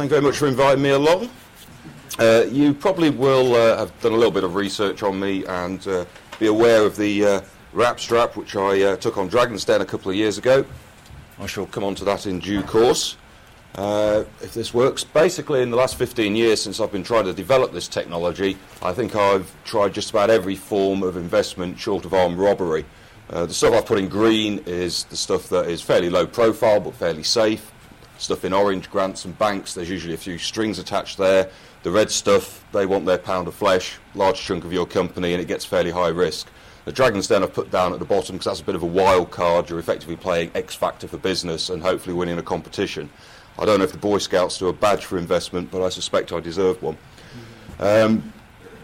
Thank 0.00 0.12
you 0.12 0.16
very 0.18 0.28
much 0.28 0.38
for 0.38 0.46
inviting 0.46 0.82
me 0.82 0.90
along. 0.92 1.28
Uh, 2.18 2.46
you 2.50 2.72
probably 2.72 3.10
will 3.10 3.54
uh, 3.54 3.76
have 3.76 4.00
done 4.00 4.12
a 4.12 4.16
little 4.16 4.30
bit 4.30 4.44
of 4.44 4.54
research 4.54 5.02
on 5.02 5.20
me 5.20 5.44
and 5.44 5.86
uh, 5.86 6.06
be 6.38 6.46
aware 6.46 6.86
of 6.86 6.96
the 6.96 7.22
uh, 7.22 7.40
Rapstrap 7.74 8.34
which 8.34 8.56
I 8.56 8.80
uh, 8.80 8.96
took 8.96 9.18
on 9.18 9.28
Dragon's 9.28 9.62
Den 9.66 9.82
a 9.82 9.84
couple 9.84 10.10
of 10.10 10.16
years 10.16 10.38
ago. 10.38 10.64
I 11.38 11.44
shall 11.44 11.66
come 11.66 11.84
on 11.84 11.94
to 11.96 12.04
that 12.06 12.26
in 12.26 12.38
due 12.38 12.62
course. 12.62 13.18
Uh, 13.74 14.24
if 14.40 14.54
this 14.54 14.72
works, 14.72 15.04
basically 15.04 15.60
in 15.60 15.70
the 15.70 15.76
last 15.76 15.96
15 15.96 16.34
years 16.34 16.62
since 16.62 16.80
I've 16.80 16.92
been 16.92 17.04
trying 17.04 17.26
to 17.26 17.34
develop 17.34 17.74
this 17.74 17.86
technology, 17.86 18.56
I 18.80 18.94
think 18.94 19.14
I've 19.14 19.54
tried 19.64 19.92
just 19.92 20.08
about 20.08 20.30
every 20.30 20.56
form 20.56 21.02
of 21.02 21.18
investment 21.18 21.78
short 21.78 22.06
of 22.06 22.14
armed 22.14 22.38
robbery. 22.38 22.86
The 23.28 23.52
stuff 23.52 23.74
I've 23.74 23.84
put 23.84 23.98
in 23.98 24.08
green 24.08 24.62
is 24.64 25.04
the 25.04 25.16
stuff 25.18 25.50
that 25.50 25.68
is 25.68 25.82
fairly 25.82 26.08
low 26.08 26.26
profile 26.26 26.80
but 26.80 26.94
fairly 26.94 27.22
safe. 27.22 27.70
Stuff 28.20 28.44
in 28.44 28.52
orange, 28.52 28.90
grants 28.90 29.24
and 29.24 29.36
banks, 29.38 29.72
there's 29.72 29.88
usually 29.88 30.12
a 30.12 30.18
few 30.18 30.36
strings 30.36 30.78
attached 30.78 31.16
there. 31.16 31.48
The 31.84 31.90
red 31.90 32.10
stuff, 32.10 32.62
they 32.70 32.84
want 32.84 33.06
their 33.06 33.16
pound 33.16 33.48
of 33.48 33.54
flesh, 33.54 33.96
large 34.14 34.38
chunk 34.38 34.62
of 34.64 34.74
your 34.74 34.84
company, 34.84 35.32
and 35.32 35.40
it 35.40 35.48
gets 35.48 35.64
fairly 35.64 35.90
high 35.90 36.08
risk. 36.08 36.46
The 36.84 36.92
Dragon's 36.92 37.28
Den 37.28 37.42
I've 37.42 37.54
put 37.54 37.70
down 37.70 37.94
at 37.94 37.98
the 37.98 38.04
bottom 38.04 38.34
because 38.34 38.44
that's 38.44 38.60
a 38.60 38.64
bit 38.64 38.74
of 38.74 38.82
a 38.82 38.86
wild 38.86 39.30
card. 39.30 39.70
You're 39.70 39.78
effectively 39.78 40.16
playing 40.16 40.50
X 40.54 40.74
Factor 40.74 41.08
for 41.08 41.16
business 41.16 41.70
and 41.70 41.80
hopefully 41.80 42.14
winning 42.14 42.38
a 42.38 42.42
competition. 42.42 43.08
I 43.58 43.64
don't 43.64 43.78
know 43.78 43.84
if 43.84 43.92
the 43.92 43.98
Boy 43.98 44.18
Scouts 44.18 44.58
do 44.58 44.68
a 44.68 44.72
badge 44.74 45.06
for 45.06 45.16
investment, 45.16 45.70
but 45.70 45.82
I 45.82 45.88
suspect 45.88 46.30
I 46.30 46.40
deserve 46.40 46.82
one. 46.82 46.98
Um, 47.78 48.34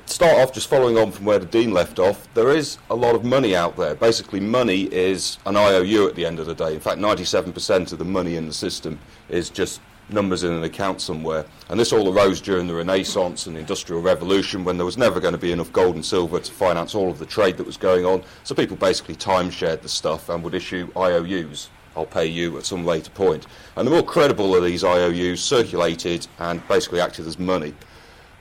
start 0.06 0.38
off 0.38 0.52
just 0.52 0.68
following 0.68 0.96
on 0.98 1.10
from 1.10 1.24
where 1.24 1.38
the 1.38 1.46
Dean 1.46 1.72
left 1.72 1.98
off, 1.98 2.28
there 2.34 2.50
is 2.50 2.78
a 2.90 2.94
lot 2.94 3.14
of 3.14 3.24
money 3.24 3.54
out 3.54 3.76
there. 3.76 3.94
Basically, 3.94 4.40
money 4.40 4.82
is 4.84 5.38
an 5.46 5.56
IOU 5.56 6.08
at 6.08 6.14
the 6.14 6.24
end 6.24 6.38
of 6.38 6.46
the 6.46 6.54
day. 6.54 6.74
In 6.74 6.80
fact, 6.80 6.98
97% 6.98 7.92
of 7.92 7.98
the 7.98 8.04
money 8.04 8.36
in 8.36 8.46
the 8.46 8.52
system 8.52 8.98
is 9.28 9.50
just 9.50 9.80
numbers 10.08 10.44
in 10.44 10.52
an 10.52 10.64
account 10.64 11.00
somewhere. 11.00 11.44
And 11.68 11.78
this 11.78 11.92
all 11.92 12.16
arose 12.16 12.40
during 12.40 12.66
the 12.66 12.74
Renaissance 12.74 13.46
and 13.46 13.56
the 13.56 13.60
Industrial 13.60 14.00
Revolution 14.00 14.64
when 14.64 14.76
there 14.76 14.86
was 14.86 14.96
never 14.96 15.20
going 15.20 15.32
to 15.32 15.38
be 15.38 15.52
enough 15.52 15.72
gold 15.72 15.96
and 15.96 16.04
silver 16.04 16.38
to 16.38 16.52
finance 16.52 16.94
all 16.94 17.10
of 17.10 17.18
the 17.18 17.26
trade 17.26 17.56
that 17.56 17.66
was 17.66 17.76
going 17.76 18.06
on. 18.06 18.22
So 18.44 18.54
people 18.54 18.76
basically 18.76 19.16
timeshared 19.16 19.82
the 19.82 19.88
stuff 19.88 20.28
and 20.28 20.42
would 20.44 20.54
issue 20.54 20.90
IOUs. 20.96 21.70
I'll 21.96 22.06
pay 22.06 22.26
you 22.26 22.58
at 22.58 22.66
some 22.66 22.84
later 22.84 23.10
point. 23.10 23.46
And 23.74 23.86
the 23.86 23.90
more 23.90 24.02
credible 24.02 24.54
of 24.54 24.62
these 24.62 24.84
IOUs 24.84 25.40
circulated 25.40 26.26
and 26.38 26.66
basically 26.68 27.00
acted 27.00 27.26
as 27.26 27.38
money. 27.38 27.74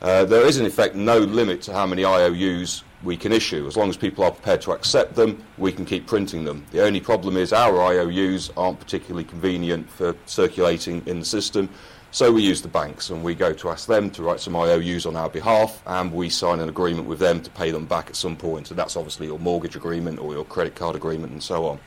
Uh, 0.05 0.23
there 0.23 0.45
is, 0.45 0.59
in 0.59 0.67
effect, 0.67 0.93
no 0.93 1.17
limit 1.17 1.63
to 1.63 1.73
how 1.73 1.83
many 1.83 2.05
IOUs 2.05 2.83
we 3.01 3.17
can 3.17 3.31
issue. 3.31 3.65
As 3.65 3.75
long 3.75 3.89
as 3.89 3.97
people 3.97 4.23
are 4.23 4.29
prepared 4.29 4.61
to 4.61 4.71
accept 4.71 5.15
them, 5.15 5.43
we 5.57 5.71
can 5.71 5.83
keep 5.83 6.05
printing 6.05 6.43
them. 6.43 6.63
The 6.69 6.83
only 6.83 6.99
problem 6.99 7.35
is 7.37 7.51
our 7.51 7.81
IOUs 7.81 8.51
aren't 8.55 8.79
particularly 8.79 9.23
convenient 9.23 9.89
for 9.89 10.15
circulating 10.27 11.01
in 11.07 11.17
the 11.17 11.25
system, 11.25 11.69
so 12.11 12.31
we 12.31 12.43
use 12.43 12.61
the 12.61 12.67
banks 12.67 13.09
and 13.09 13.23
we 13.23 13.33
go 13.33 13.51
to 13.53 13.69
ask 13.69 13.87
them 13.87 14.11
to 14.11 14.21
write 14.21 14.39
some 14.39 14.55
IOUs 14.55 15.07
on 15.07 15.15
our 15.15 15.27
behalf 15.27 15.81
and 15.87 16.13
we 16.13 16.29
sign 16.29 16.59
an 16.59 16.69
agreement 16.69 17.07
with 17.07 17.17
them 17.17 17.41
to 17.41 17.49
pay 17.49 17.71
them 17.71 17.87
back 17.87 18.07
at 18.07 18.15
some 18.15 18.37
point. 18.37 18.69
And 18.69 18.77
that's 18.77 18.95
obviously 18.95 19.25
your 19.25 19.39
mortgage 19.39 19.75
agreement 19.75 20.19
or 20.19 20.33
your 20.33 20.45
credit 20.45 20.75
card 20.75 20.95
agreement 20.95 21.31
and 21.31 21.41
so 21.41 21.65
on 21.65 21.79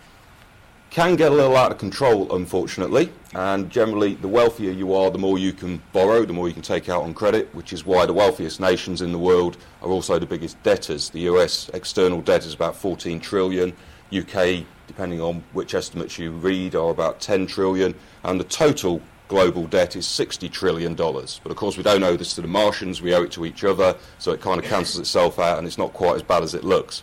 can 0.91 1.17
get 1.17 1.31
a 1.31 1.35
little 1.35 1.57
out 1.57 1.71
of 1.71 1.79
control, 1.79 2.35
unfortunately. 2.35 3.13
And 3.35 3.69
generally, 3.69 4.15
the 4.15 4.29
wealthier 4.29 4.71
you 4.73 4.95
are, 4.95 5.11
the 5.11 5.19
more 5.19 5.39
you 5.39 5.53
can 5.53 5.83
borrow, 5.93 6.25
the 6.25 6.33
more 6.33 6.49
you 6.49 6.55
can 6.55 6.63
take 6.63 6.89
out 6.89 7.03
on 7.03 7.13
credit, 7.13 7.55
which 7.55 7.73
is 7.73 7.85
why 7.85 8.07
the 8.07 8.13
wealthiest 8.13 8.59
nations 8.59 9.03
in 9.03 9.13
the 9.13 9.19
world 9.19 9.59
are 9.83 9.91
also 9.91 10.19
the 10.19 10.27
biggest 10.27 10.63
debtors. 10.63 11.11
The 11.11 11.21
US 11.21 11.69
external 11.75 12.23
debt 12.23 12.47
is 12.47 12.55
about 12.55 12.75
14 12.75 13.21
trillion. 13.21 13.75
UK, 14.17 14.65
depending 14.87 15.21
on 15.21 15.45
which 15.53 15.75
estimates 15.75 16.19
you 16.19 16.31
read, 16.31 16.75
are 16.75 16.91
about 16.91 17.21
10 17.21 17.47
trillion. 17.47 17.95
And 18.25 18.41
the 18.41 18.45
total 18.45 19.03
global 19.29 19.67
debt 19.67 19.95
is 19.95 20.07
$60 20.07 20.51
trillion. 20.51 20.95
But 20.95 21.51
of 21.51 21.57
course, 21.57 21.77
we 21.77 21.83
don't 21.83 22.03
owe 22.03 22.17
this 22.17 22.35
to 22.37 22.41
the 22.41 22.49
Martians, 22.49 23.03
we 23.03 23.15
owe 23.15 23.25
it 23.25 23.33
to 23.33 23.45
each 23.45 23.63
other, 23.63 23.95
so 24.19 24.33
it 24.33 24.41
kind 24.41 24.59
of 24.59 24.65
cancels 24.65 25.01
itself 25.01 25.39
out 25.39 25.59
and 25.59 25.67
it's 25.67 25.77
not 25.77 25.93
quite 25.93 26.17
as 26.17 26.23
bad 26.23 26.43
as 26.43 26.55
it 26.55 26.65
looks 26.65 27.03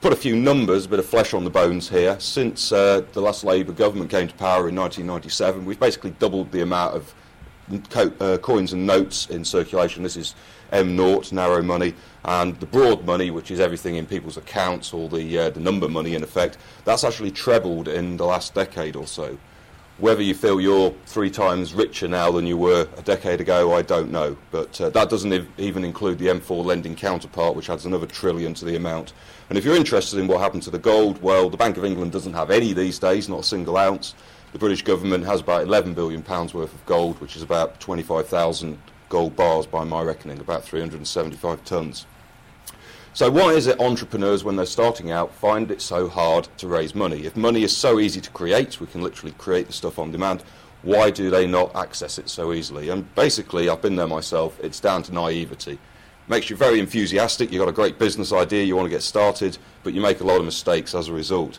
put 0.00 0.12
a 0.12 0.16
few 0.16 0.34
numbers, 0.34 0.86
a 0.86 0.88
bit 0.88 0.98
of 0.98 1.06
flesh 1.06 1.34
on 1.34 1.44
the 1.44 1.50
bones 1.50 1.88
here. 1.88 2.18
Since 2.18 2.72
uh, 2.72 3.02
the 3.12 3.20
last 3.20 3.44
Labour 3.44 3.72
government 3.72 4.10
came 4.10 4.28
to 4.28 4.34
power 4.34 4.68
in 4.68 4.76
1997, 4.76 5.64
we've 5.64 5.78
basically 5.78 6.12
doubled 6.12 6.52
the 6.52 6.62
amount 6.62 6.96
of 6.96 7.14
co- 7.90 8.12
uh, 8.20 8.38
coins 8.38 8.72
and 8.72 8.86
notes 8.86 9.28
in 9.28 9.44
circulation. 9.44 10.02
This 10.02 10.16
is 10.16 10.34
M 10.72 10.96
naught, 10.96 11.32
narrow 11.32 11.62
money, 11.62 11.94
and 12.24 12.58
the 12.60 12.66
broad 12.66 13.04
money, 13.04 13.30
which 13.30 13.50
is 13.50 13.60
everything 13.60 13.96
in 13.96 14.06
people's 14.06 14.36
accounts, 14.36 14.94
or 14.94 15.08
the, 15.08 15.38
uh, 15.38 15.50
the 15.50 15.60
number 15.60 15.88
money 15.88 16.14
in 16.14 16.22
effect, 16.22 16.56
that's 16.84 17.04
actually 17.04 17.30
trebled 17.30 17.88
in 17.88 18.16
the 18.16 18.24
last 18.24 18.54
decade 18.54 18.96
or 18.96 19.06
so. 19.06 19.36
Whether 20.00 20.22
you 20.22 20.32
feel 20.32 20.62
you're 20.62 20.94
three 21.04 21.30
times 21.30 21.74
richer 21.74 22.08
now 22.08 22.32
than 22.32 22.46
you 22.46 22.56
were 22.56 22.88
a 22.96 23.02
decade 23.02 23.42
ago, 23.42 23.74
I 23.74 23.82
don't 23.82 24.10
know. 24.10 24.34
But 24.50 24.80
uh, 24.80 24.88
that 24.88 25.10
doesn't 25.10 25.30
ev- 25.30 25.48
even 25.58 25.84
include 25.84 26.18
the 26.18 26.28
M4 26.28 26.64
lending 26.64 26.96
counterpart, 26.96 27.54
which 27.54 27.68
adds 27.68 27.84
another 27.84 28.06
trillion 28.06 28.54
to 28.54 28.64
the 28.64 28.76
amount. 28.76 29.12
And 29.50 29.58
if 29.58 29.64
you're 29.66 29.76
interested 29.76 30.18
in 30.18 30.26
what 30.26 30.40
happened 30.40 30.62
to 30.62 30.70
the 30.70 30.78
gold, 30.78 31.20
well, 31.20 31.50
the 31.50 31.58
Bank 31.58 31.76
of 31.76 31.84
England 31.84 32.12
doesn't 32.12 32.32
have 32.32 32.50
any 32.50 32.72
these 32.72 32.98
days, 32.98 33.28
not 33.28 33.40
a 33.40 33.42
single 33.42 33.76
ounce. 33.76 34.14
The 34.52 34.58
British 34.58 34.82
government 34.82 35.26
has 35.26 35.42
about 35.42 35.64
11 35.64 35.92
billion 35.92 36.22
pounds 36.22 36.54
worth 36.54 36.72
of 36.72 36.86
gold, 36.86 37.20
which 37.20 37.36
is 37.36 37.42
about 37.42 37.78
25,000 37.78 38.78
gold 39.10 39.36
bars 39.36 39.66
by 39.66 39.84
my 39.84 40.00
reckoning, 40.00 40.40
about 40.40 40.64
375 40.64 41.62
tons. 41.66 42.06
So 43.12 43.28
why 43.28 43.48
is 43.48 43.66
it 43.66 43.80
entrepreneurs, 43.80 44.44
when 44.44 44.54
they're 44.54 44.64
starting 44.64 45.10
out, 45.10 45.34
find 45.34 45.72
it 45.72 45.82
so 45.82 46.08
hard 46.08 46.48
to 46.58 46.68
raise 46.68 46.94
money? 46.94 47.26
If 47.26 47.36
money 47.36 47.64
is 47.64 47.76
so 47.76 47.98
easy 47.98 48.20
to 48.20 48.30
create, 48.30 48.80
we 48.80 48.86
can 48.86 49.02
literally 49.02 49.34
create 49.36 49.66
the 49.66 49.72
stuff 49.72 49.98
on 49.98 50.12
demand, 50.12 50.44
why 50.82 51.10
do 51.10 51.28
they 51.28 51.44
not 51.44 51.74
access 51.74 52.18
it 52.18 52.28
so 52.28 52.52
easily? 52.52 52.88
And 52.88 53.12
basically, 53.16 53.68
I've 53.68 53.82
been 53.82 53.96
there 53.96 54.06
myself, 54.06 54.58
it's 54.62 54.78
down 54.78 55.02
to 55.02 55.12
naivety. 55.12 55.78
Makes 56.28 56.50
you 56.50 56.56
very 56.56 56.78
enthusiastic, 56.78 57.50
you've 57.50 57.60
got 57.60 57.68
a 57.68 57.72
great 57.72 57.98
business 57.98 58.32
idea, 58.32 58.62
you 58.62 58.76
want 58.76 58.86
to 58.86 58.90
get 58.90 59.02
started, 59.02 59.58
but 59.82 59.92
you 59.92 60.00
make 60.00 60.20
a 60.20 60.24
lot 60.24 60.38
of 60.38 60.44
mistakes 60.44 60.94
as 60.94 61.08
a 61.08 61.12
result. 61.12 61.58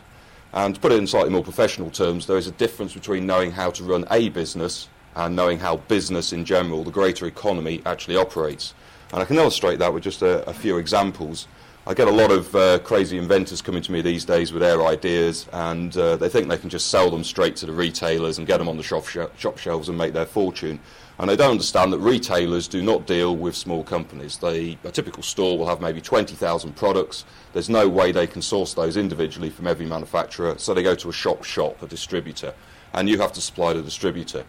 And 0.54 0.74
to 0.74 0.80
put 0.80 0.90
it 0.90 0.98
in 0.98 1.06
slightly 1.06 1.30
more 1.30 1.44
professional 1.44 1.90
terms, 1.90 2.26
there 2.26 2.38
is 2.38 2.46
a 2.46 2.52
difference 2.52 2.94
between 2.94 3.26
knowing 3.26 3.52
how 3.52 3.70
to 3.72 3.84
run 3.84 4.06
a 4.10 4.30
business 4.30 4.88
and 5.14 5.36
knowing 5.36 5.58
how 5.58 5.76
business 5.76 6.32
in 6.32 6.46
general, 6.46 6.82
the 6.82 6.90
greater 6.90 7.26
economy, 7.26 7.82
actually 7.84 8.16
operates. 8.16 8.72
And 9.12 9.20
I 9.20 9.26
can 9.26 9.36
illustrate 9.36 9.78
that 9.80 9.92
with 9.92 10.02
just 10.02 10.22
a, 10.22 10.48
a 10.48 10.54
few 10.54 10.78
examples. 10.78 11.46
I 11.86 11.94
get 11.94 12.08
a 12.08 12.12
lot 12.12 12.30
of 12.30 12.54
uh, 12.54 12.78
crazy 12.78 13.18
inventors 13.18 13.60
coming 13.60 13.82
to 13.82 13.92
me 13.92 14.00
these 14.00 14.24
days 14.24 14.52
with 14.52 14.62
their 14.62 14.86
ideas, 14.86 15.48
and 15.52 15.94
uh, 15.96 16.16
they 16.16 16.28
think 16.28 16.48
they 16.48 16.56
can 16.56 16.70
just 16.70 16.88
sell 16.88 17.10
them 17.10 17.24
straight 17.24 17.56
to 17.56 17.66
the 17.66 17.72
retailers 17.72 18.38
and 18.38 18.46
get 18.46 18.58
them 18.58 18.68
on 18.68 18.76
the 18.76 18.82
shop, 18.82 19.06
sh- 19.06 19.18
shop 19.36 19.58
shelves 19.58 19.88
and 19.88 19.98
make 19.98 20.12
their 20.12 20.24
fortune. 20.24 20.78
And 21.18 21.28
they 21.28 21.36
don't 21.36 21.50
understand 21.50 21.92
that 21.92 21.98
retailers 21.98 22.68
do 22.68 22.82
not 22.82 23.06
deal 23.06 23.36
with 23.36 23.54
small 23.54 23.84
companies. 23.84 24.38
They, 24.38 24.78
a 24.84 24.90
typical 24.90 25.22
store 25.22 25.58
will 25.58 25.66
have 25.66 25.80
maybe 25.80 26.00
20,000 26.00 26.74
products. 26.74 27.24
There's 27.52 27.68
no 27.68 27.88
way 27.88 28.12
they 28.12 28.26
can 28.26 28.40
source 28.42 28.72
those 28.72 28.96
individually 28.96 29.50
from 29.50 29.66
every 29.66 29.84
manufacturer, 29.84 30.54
so 30.56 30.72
they 30.72 30.82
go 30.82 30.94
to 30.94 31.10
a 31.10 31.12
shop 31.12 31.44
shop, 31.44 31.82
a 31.82 31.86
distributor, 31.86 32.54
and 32.94 33.08
you 33.08 33.18
have 33.18 33.32
to 33.32 33.40
supply 33.42 33.72
the 33.74 33.82
distributor. 33.82 34.44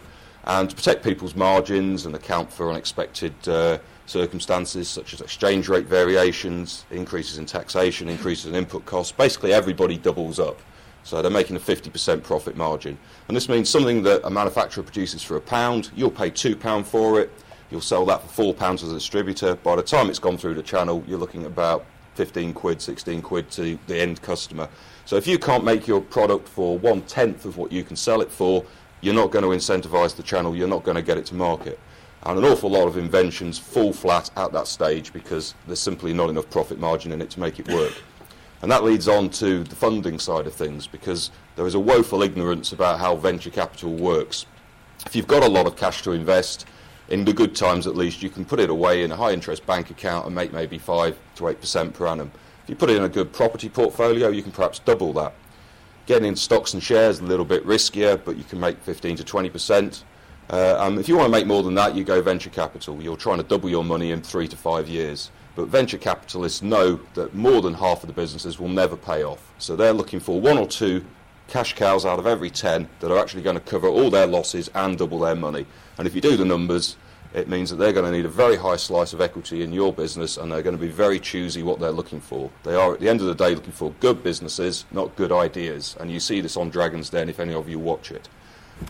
And 0.45 0.69
to 0.69 0.75
protect 0.75 1.03
people's 1.03 1.35
margins 1.35 2.05
and 2.05 2.15
account 2.15 2.51
for 2.51 2.69
unexpected 2.69 3.33
uh, 3.47 3.79
circumstances 4.05 4.87
such 4.89 5.13
as 5.13 5.21
exchange 5.21 5.69
rate 5.69 5.85
variations, 5.85 6.85
increases 6.91 7.37
in 7.37 7.45
taxation, 7.45 8.09
increases 8.09 8.47
in 8.47 8.55
input 8.55 8.85
costs. 8.85 9.11
Basically, 9.11 9.53
everybody 9.53 9.97
doubles 9.97 10.39
up. 10.39 10.59
So 11.03 11.21
they're 11.21 11.31
making 11.31 11.55
a 11.55 11.59
50% 11.59 12.23
profit 12.23 12.55
margin. 12.55 12.97
And 13.27 13.35
this 13.35 13.49
means 13.49 13.69
something 13.69 14.03
that 14.03 14.25
a 14.25 14.29
manufacturer 14.29 14.83
produces 14.83 15.21
for 15.21 15.35
a 15.35 15.41
pound, 15.41 15.91
you'll 15.95 16.11
pay 16.11 16.29
two 16.29 16.55
pound 16.55 16.87
for 16.87 17.19
it, 17.19 17.29
you'll 17.69 17.81
sell 17.81 18.05
that 18.05 18.21
for 18.21 18.27
four 18.29 18.53
pounds 18.53 18.83
as 18.83 18.91
a 18.91 18.95
distributor. 18.95 19.55
By 19.55 19.75
the 19.75 19.83
time 19.83 20.09
it's 20.09 20.19
gone 20.19 20.37
through 20.37 20.53
the 20.53 20.63
channel, 20.63 21.03
you're 21.07 21.19
looking 21.19 21.41
at 21.41 21.47
about 21.47 21.85
15 22.15 22.53
quid, 22.53 22.81
16 22.81 23.21
quid 23.21 23.51
to 23.51 23.77
the 23.87 23.99
end 23.99 24.21
customer. 24.21 24.69
So 25.05 25.17
if 25.17 25.27
you 25.27 25.37
can't 25.37 25.65
make 25.65 25.87
your 25.87 25.99
product 25.99 26.47
for 26.47 26.77
one 26.77 27.01
tenth 27.01 27.45
of 27.45 27.57
what 27.57 27.71
you 27.71 27.83
can 27.83 27.95
sell 27.95 28.21
it 28.21 28.31
for, 28.31 28.63
you're 29.01 29.13
not 29.13 29.31
going 29.31 29.43
to 29.43 29.49
incentivize 29.49 30.15
the 30.15 30.23
channel, 30.23 30.55
you're 30.55 30.67
not 30.67 30.83
going 30.83 30.95
to 30.95 31.01
get 31.01 31.17
it 31.17 31.25
to 31.27 31.35
market. 31.35 31.79
And 32.25 32.39
an 32.39 32.45
awful 32.45 32.69
lot 32.69 32.87
of 32.87 32.97
inventions 32.97 33.59
fall 33.59 33.91
flat 33.91 34.29
at 34.37 34.53
that 34.53 34.67
stage 34.67 35.11
because 35.11 35.55
there's 35.67 35.79
simply 35.79 36.13
not 36.13 36.29
enough 36.29 36.49
profit 36.49 36.79
margin 36.79 37.11
in 37.11 37.21
it 37.21 37.29
to 37.31 37.39
make 37.39 37.59
it 37.59 37.67
work. 37.67 37.93
And 38.61 38.71
that 38.71 38.85
leads 38.85 39.09
on 39.09 39.29
to 39.31 39.65
the 39.65 39.75
funding 39.75 40.19
side 40.19 40.47
of 40.47 40.53
things 40.53 40.87
because 40.87 41.31
there 41.57 41.67
is 41.67 41.75
a 41.75 41.79
woeful 41.79 42.23
ignorance 42.23 42.71
about 42.71 42.97
how 42.97 43.17
venture 43.17 43.49
capital 43.49 43.93
works. 43.93 44.45
If 45.05 45.17
you've 45.17 45.27
got 45.27 45.43
a 45.43 45.49
lot 45.49 45.67
of 45.67 45.75
cash 45.75 46.01
to 46.03 46.13
invest, 46.13 46.65
in 47.09 47.25
the 47.25 47.33
good 47.33 47.57
times 47.57 47.87
at 47.87 47.97
least, 47.97 48.23
you 48.23 48.29
can 48.29 48.45
put 48.45 48.61
it 48.61 48.69
away 48.69 49.03
in 49.03 49.11
a 49.11 49.17
high 49.17 49.33
interest 49.33 49.65
bank 49.65 49.89
account 49.89 50.25
and 50.25 50.33
make 50.33 50.53
maybe 50.53 50.77
5 50.77 51.17
to 51.35 51.43
8% 51.43 51.93
per 51.93 52.07
annum. 52.07 52.31
If 52.63 52.69
you 52.69 52.75
put 52.77 52.89
it 52.89 52.95
in 52.95 53.03
a 53.03 53.09
good 53.09 53.33
property 53.33 53.67
portfolio, 53.67 54.29
you 54.29 54.41
can 54.41 54.53
perhaps 54.53 54.79
double 54.79 55.11
that. 55.13 55.33
Getting 56.05 56.29
into 56.29 56.39
stocks 56.39 56.73
and 56.73 56.81
shares 56.81 57.19
a 57.19 57.25
little 57.25 57.43
bit 57.43 57.65
riskier, 57.65 58.23
but 58.23 58.37
you 58.37 58.45
can 58.45 58.61
make 58.61 58.81
15 58.81 59.17
to 59.17 59.23
20%. 59.23 60.03
Uh, 60.49 60.75
um, 60.77 60.99
if 60.99 61.07
you 61.07 61.15
want 61.15 61.25
to 61.25 61.31
make 61.31 61.47
more 61.47 61.63
than 61.63 61.73
that, 61.75 61.95
you 61.95 62.03
go 62.03 62.21
venture 62.21 62.49
capital. 62.49 63.01
You're 63.01 63.17
trying 63.17 63.37
to 63.37 63.43
double 63.43 63.69
your 63.69 63.83
money 63.83 64.11
in 64.11 64.21
three 64.21 64.47
to 64.47 64.57
five 64.57 64.87
years. 64.89 65.31
But 65.55 65.67
venture 65.67 65.97
capitalists 65.97 66.61
know 66.61 66.99
that 67.13 67.35
more 67.35 67.61
than 67.61 67.75
half 67.75 68.03
of 68.03 68.07
the 68.07 68.13
businesses 68.13 68.59
will 68.59 68.69
never 68.69 68.97
pay 68.97 69.23
off. 69.23 69.51
So 69.59 69.75
they're 69.75 69.93
looking 69.93 70.19
for 70.19 70.41
one 70.41 70.57
or 70.57 70.67
two 70.67 71.05
cash 71.47 71.75
cows 71.75 72.05
out 72.05 72.19
of 72.19 72.25
every 72.25 72.49
10 72.49 72.87
that 72.99 73.11
are 73.11 73.19
actually 73.19 73.43
going 73.43 73.55
to 73.55 73.61
cover 73.61 73.87
all 73.87 74.09
their 74.09 74.25
losses 74.25 74.69
and 74.73 74.97
double 74.97 75.19
their 75.19 75.35
money. 75.35 75.65
And 75.97 76.07
if 76.07 76.15
you 76.15 76.21
do 76.21 76.35
the 76.35 76.45
numbers, 76.45 76.97
it 77.33 77.47
means 77.47 77.69
that 77.69 77.77
they're 77.77 77.93
going 77.93 78.05
to 78.05 78.11
need 78.11 78.25
a 78.25 78.29
very 78.29 78.55
high 78.55 78.75
slice 78.75 79.13
of 79.13 79.21
equity 79.21 79.63
in 79.63 79.73
your 79.73 79.93
business 79.93 80.37
and 80.37 80.51
they're 80.51 80.61
going 80.61 80.75
to 80.75 80.81
be 80.81 80.87
very 80.87 81.19
choosy 81.19 81.63
what 81.63 81.79
they're 81.79 81.91
looking 81.91 82.21
for. 82.21 82.49
They 82.63 82.75
are, 82.75 82.93
at 82.93 82.99
the 82.99 83.09
end 83.09 83.21
of 83.21 83.27
the 83.27 83.35
day, 83.35 83.53
looking 83.53 83.71
for 83.71 83.91
good 83.99 84.23
businesses, 84.23 84.85
not 84.91 85.15
good 85.15 85.31
ideas. 85.31 85.95
And 85.99 86.11
you 86.11 86.19
see 86.19 86.41
this 86.41 86.57
on 86.57 86.69
Dragon's 86.69 87.09
Den 87.09 87.29
if 87.29 87.39
any 87.39 87.53
of 87.53 87.69
you 87.69 87.79
watch 87.79 88.11
it. 88.11 88.29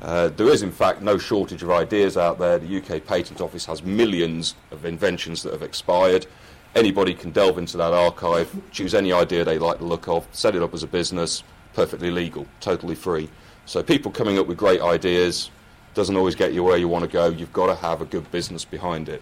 Uh, 0.01 0.29
there 0.29 0.47
is, 0.47 0.63
in 0.63 0.71
fact, 0.71 1.01
no 1.01 1.17
shortage 1.17 1.63
of 1.63 1.71
ideas 1.71 2.17
out 2.17 2.39
there. 2.39 2.59
The 2.59 2.77
UK 2.77 3.05
Patent 3.05 3.41
Office 3.41 3.65
has 3.65 3.83
millions 3.83 4.55
of 4.71 4.85
inventions 4.85 5.43
that 5.43 5.53
have 5.53 5.61
expired. 5.61 6.27
Anybody 6.75 7.13
can 7.13 7.31
delve 7.31 7.57
into 7.57 7.77
that 7.77 7.93
archive, 7.93 8.49
choose 8.71 8.95
any 8.95 9.13
idea 9.13 9.45
they 9.45 9.59
like 9.59 9.77
the 9.77 9.85
look 9.85 10.07
of, 10.07 10.27
set 10.31 10.55
it 10.55 10.63
up 10.63 10.73
as 10.73 10.83
a 10.83 10.87
business, 10.87 11.43
perfectly 11.73 12.09
legal, 12.09 12.47
totally 12.59 12.95
free. 12.95 13.29
So 13.65 13.83
people 13.83 14.11
coming 14.11 14.39
up 14.39 14.47
with 14.47 14.57
great 14.57 14.81
ideas, 14.81 15.51
doesn't 15.93 16.15
always 16.15 16.35
get 16.35 16.53
you 16.53 16.63
where 16.63 16.77
you 16.77 16.87
want 16.87 17.03
to 17.03 17.09
go. 17.09 17.29
You've 17.29 17.53
got 17.53 17.67
to 17.67 17.75
have 17.75 18.01
a 18.01 18.05
good 18.05 18.29
business 18.31 18.65
behind 18.65 19.09
it. 19.09 19.21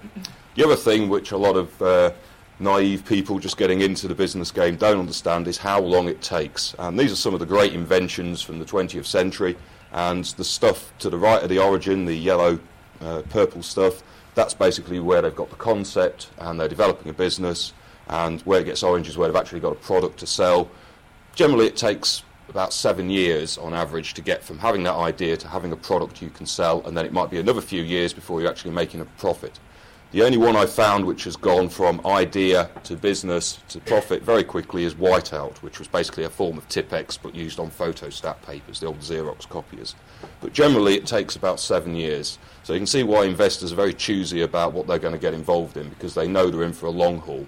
The 0.56 0.63
other 0.63 0.75
thing 0.75 1.09
which 1.09 1.31
a 1.31 1.38
lot 1.38 1.57
of 1.57 1.81
uh, 1.81 2.12
naive 2.59 3.06
people 3.06 3.39
just 3.39 3.57
getting 3.57 3.81
into 3.81 4.07
the 4.07 4.15
business 4.15 4.51
game 4.51 4.77
don't 4.77 5.00
understand 5.00 5.47
is 5.47 5.57
how 5.57 5.81
long 5.81 6.07
it 6.07 6.21
takes. 6.21 6.74
And 6.79 6.97
these 6.97 7.12
are 7.12 7.17
some 7.17 7.33
of 7.33 7.39
the 7.39 7.45
great 7.45 7.74
inventions 7.74 8.41
from 8.41 8.59
the 8.59 8.65
20th 8.65 9.06
century. 9.06 9.57
And 9.91 10.25
the 10.25 10.43
stuff 10.43 10.93
to 10.99 11.09
the 11.09 11.17
right 11.17 11.43
of 11.43 11.49
the 11.49 11.59
origin, 11.59 12.05
the 12.05 12.15
yellow, 12.15 12.59
uh, 13.01 13.23
purple 13.29 13.63
stuff, 13.63 14.03
that's 14.35 14.53
basically 14.53 14.99
where 14.99 15.21
they've 15.21 15.35
got 15.35 15.49
the 15.49 15.55
concept 15.55 16.29
and 16.38 16.59
they're 16.59 16.69
developing 16.69 17.09
a 17.09 17.13
business. 17.13 17.73
And 18.07 18.41
where 18.41 18.61
it 18.61 18.65
gets 18.65 18.83
orange 18.83 19.07
is 19.07 19.17
where 19.17 19.27
they've 19.27 19.35
actually 19.35 19.59
got 19.59 19.73
a 19.73 19.75
product 19.75 20.19
to 20.19 20.27
sell. 20.27 20.69
Generally, 21.35 21.67
it 21.67 21.77
takes 21.77 22.23
about 22.49 22.73
seven 22.73 23.09
years 23.09 23.57
on 23.57 23.73
average 23.73 24.13
to 24.13 24.21
get 24.21 24.43
from 24.43 24.59
having 24.59 24.83
that 24.83 24.95
idea 24.95 25.38
to 25.38 25.47
having 25.47 25.71
a 25.71 25.77
product 25.77 26.21
you 26.21 26.29
can 26.29 26.45
sell, 26.45 26.85
and 26.85 26.97
then 26.97 27.05
it 27.05 27.13
might 27.13 27.29
be 27.29 27.39
another 27.39 27.61
few 27.61 27.81
years 27.81 28.11
before 28.11 28.41
you're 28.41 28.49
actually 28.49 28.71
making 28.71 28.99
a 28.99 29.05
profit. 29.05 29.57
The 30.11 30.23
only 30.23 30.37
one 30.37 30.57
I 30.57 30.65
found 30.65 31.05
which 31.05 31.23
has 31.23 31.37
gone 31.37 31.69
from 31.69 32.05
idea 32.05 32.69
to 32.83 32.97
business 32.97 33.59
to 33.69 33.79
profit 33.79 34.23
very 34.23 34.43
quickly 34.43 34.83
is 34.83 34.93
Whiteout, 34.93 35.59
which 35.59 35.79
was 35.79 35.87
basically 35.87 36.25
a 36.25 36.29
form 36.29 36.57
of 36.57 36.67
Tipp-Ex 36.67 37.15
but 37.15 37.33
used 37.33 37.61
on 37.61 37.71
photostat 37.71 38.41
papers, 38.41 38.81
the 38.81 38.87
old 38.87 38.99
Xerox 38.99 39.47
copiers. 39.47 39.95
But 40.41 40.51
generally 40.51 40.95
it 40.95 41.07
takes 41.07 41.37
about 41.37 41.61
seven 41.61 41.95
years. 41.95 42.39
So 42.63 42.73
you 42.73 42.79
can 42.79 42.87
see 42.87 43.03
why 43.03 43.23
investors 43.23 43.71
are 43.71 43.77
very 43.77 43.93
choosy 43.93 44.41
about 44.41 44.73
what 44.73 44.85
they're 44.85 44.99
going 44.99 45.13
to 45.13 45.17
get 45.17 45.33
involved 45.33 45.77
in 45.77 45.87
because 45.87 46.13
they 46.13 46.27
know 46.27 46.49
they're 46.49 46.63
in 46.63 46.73
for 46.73 46.87
a 46.87 46.91
long 46.91 47.19
haul. 47.19 47.47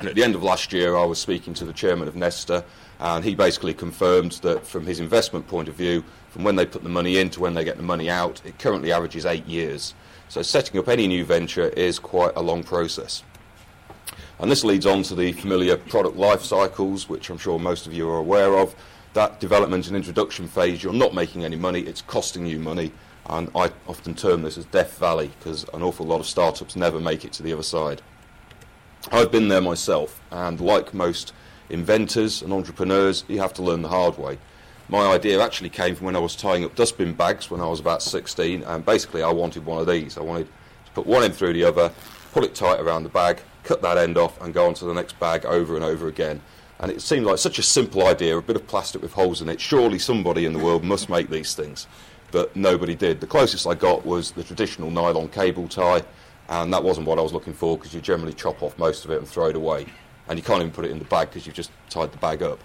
And 0.00 0.08
at 0.08 0.16
the 0.16 0.24
end 0.24 0.34
of 0.34 0.42
last 0.42 0.72
year, 0.72 0.96
I 0.96 1.04
was 1.04 1.20
speaking 1.20 1.54
to 1.54 1.64
the 1.64 1.72
chairman 1.72 2.08
of 2.08 2.16
Nesta, 2.16 2.64
and 2.98 3.24
he 3.24 3.36
basically 3.36 3.74
confirmed 3.74 4.32
that 4.42 4.66
from 4.66 4.86
his 4.86 4.98
investment 4.98 5.46
point 5.46 5.68
of 5.68 5.76
view, 5.76 6.02
from 6.30 6.42
when 6.42 6.56
they 6.56 6.66
put 6.66 6.82
the 6.82 6.88
money 6.88 7.18
in 7.18 7.30
to 7.30 7.40
when 7.40 7.54
they 7.54 7.62
get 7.62 7.76
the 7.76 7.82
money 7.84 8.10
out, 8.10 8.42
it 8.44 8.58
currently 8.58 8.90
averages 8.90 9.24
eight 9.24 9.46
years. 9.46 9.94
So 10.32 10.40
setting 10.40 10.80
up 10.80 10.88
any 10.88 11.06
new 11.08 11.26
venture 11.26 11.68
is 11.68 11.98
quite 11.98 12.32
a 12.36 12.40
long 12.40 12.64
process. 12.64 13.22
And 14.38 14.50
this 14.50 14.64
leads 14.64 14.86
on 14.86 15.02
to 15.02 15.14
the 15.14 15.32
familiar 15.32 15.76
product 15.76 16.16
life 16.16 16.42
cycles, 16.42 17.06
which 17.06 17.28
I'm 17.28 17.36
sure 17.36 17.58
most 17.58 17.86
of 17.86 17.92
you 17.92 18.08
are 18.08 18.16
aware 18.16 18.56
of. 18.56 18.74
That 19.12 19.40
development 19.40 19.88
and 19.88 19.94
introduction 19.94 20.48
phase, 20.48 20.82
you're 20.82 20.94
not 20.94 21.12
making 21.12 21.44
any 21.44 21.56
money, 21.56 21.80
it's 21.80 22.00
costing 22.00 22.46
you 22.46 22.58
money. 22.58 22.92
And 23.26 23.50
I 23.54 23.72
often 23.86 24.14
term 24.14 24.40
this 24.40 24.56
as 24.56 24.64
Death 24.64 24.96
Valley 24.96 25.30
because 25.38 25.66
an 25.74 25.82
awful 25.82 26.06
lot 26.06 26.20
of 26.20 26.26
startups 26.26 26.76
never 26.76 26.98
make 26.98 27.26
it 27.26 27.34
to 27.34 27.42
the 27.42 27.52
other 27.52 27.62
side. 27.62 28.00
I've 29.10 29.30
been 29.30 29.48
there 29.48 29.60
myself, 29.60 30.18
and 30.30 30.62
like 30.62 30.94
most 30.94 31.34
inventors 31.68 32.40
and 32.40 32.54
entrepreneurs, 32.54 33.24
you 33.28 33.38
have 33.38 33.52
to 33.52 33.62
learn 33.62 33.82
the 33.82 33.90
hard 33.90 34.16
way. 34.16 34.38
My 34.92 35.10
idea 35.10 35.40
actually 35.40 35.70
came 35.70 35.94
from 35.94 36.04
when 36.04 36.16
I 36.16 36.18
was 36.18 36.36
tying 36.36 36.66
up 36.66 36.74
dustbin 36.74 37.14
bags 37.14 37.50
when 37.50 37.62
I 37.62 37.66
was 37.66 37.80
about 37.80 38.02
16, 38.02 38.62
and 38.62 38.84
basically 38.84 39.22
I 39.22 39.32
wanted 39.32 39.64
one 39.64 39.80
of 39.80 39.86
these. 39.86 40.18
I 40.18 40.20
wanted 40.20 40.48
to 40.84 40.92
put 40.92 41.06
one 41.06 41.22
end 41.22 41.34
through 41.34 41.54
the 41.54 41.64
other, 41.64 41.90
pull 42.32 42.44
it 42.44 42.54
tight 42.54 42.78
around 42.78 43.04
the 43.04 43.08
bag, 43.08 43.40
cut 43.64 43.80
that 43.80 43.96
end 43.96 44.18
off, 44.18 44.38
and 44.42 44.52
go 44.52 44.66
on 44.66 44.74
to 44.74 44.84
the 44.84 44.92
next 44.92 45.18
bag 45.18 45.46
over 45.46 45.76
and 45.76 45.82
over 45.82 46.08
again. 46.08 46.42
And 46.78 46.90
it 46.90 47.00
seemed 47.00 47.24
like 47.24 47.38
such 47.38 47.58
a 47.58 47.62
simple 47.62 48.06
idea, 48.06 48.36
a 48.36 48.42
bit 48.42 48.54
of 48.54 48.66
plastic 48.66 49.00
with 49.00 49.14
holes 49.14 49.40
in 49.40 49.48
it. 49.48 49.62
Surely 49.62 49.98
somebody 49.98 50.44
in 50.44 50.52
the 50.52 50.58
world 50.58 50.84
must 50.84 51.08
make 51.08 51.30
these 51.30 51.54
things. 51.54 51.86
But 52.30 52.54
nobody 52.54 52.94
did. 52.94 53.22
The 53.22 53.26
closest 53.26 53.66
I 53.66 53.72
got 53.72 54.04
was 54.04 54.32
the 54.32 54.44
traditional 54.44 54.90
nylon 54.90 55.30
cable 55.30 55.68
tie, 55.68 56.02
and 56.50 56.70
that 56.70 56.84
wasn't 56.84 57.06
what 57.06 57.18
I 57.18 57.22
was 57.22 57.32
looking 57.32 57.54
for 57.54 57.78
because 57.78 57.94
you 57.94 58.02
generally 58.02 58.34
chop 58.34 58.62
off 58.62 58.76
most 58.76 59.06
of 59.06 59.10
it 59.10 59.20
and 59.20 59.26
throw 59.26 59.46
it 59.46 59.56
away, 59.56 59.86
and 60.28 60.38
you 60.38 60.42
can't 60.42 60.60
even 60.60 60.70
put 60.70 60.84
it 60.84 60.90
in 60.90 60.98
the 60.98 61.06
bag 61.06 61.30
because 61.30 61.46
you've 61.46 61.56
just 61.56 61.70
tied 61.88 62.12
the 62.12 62.18
bag 62.18 62.42
up. 62.42 62.60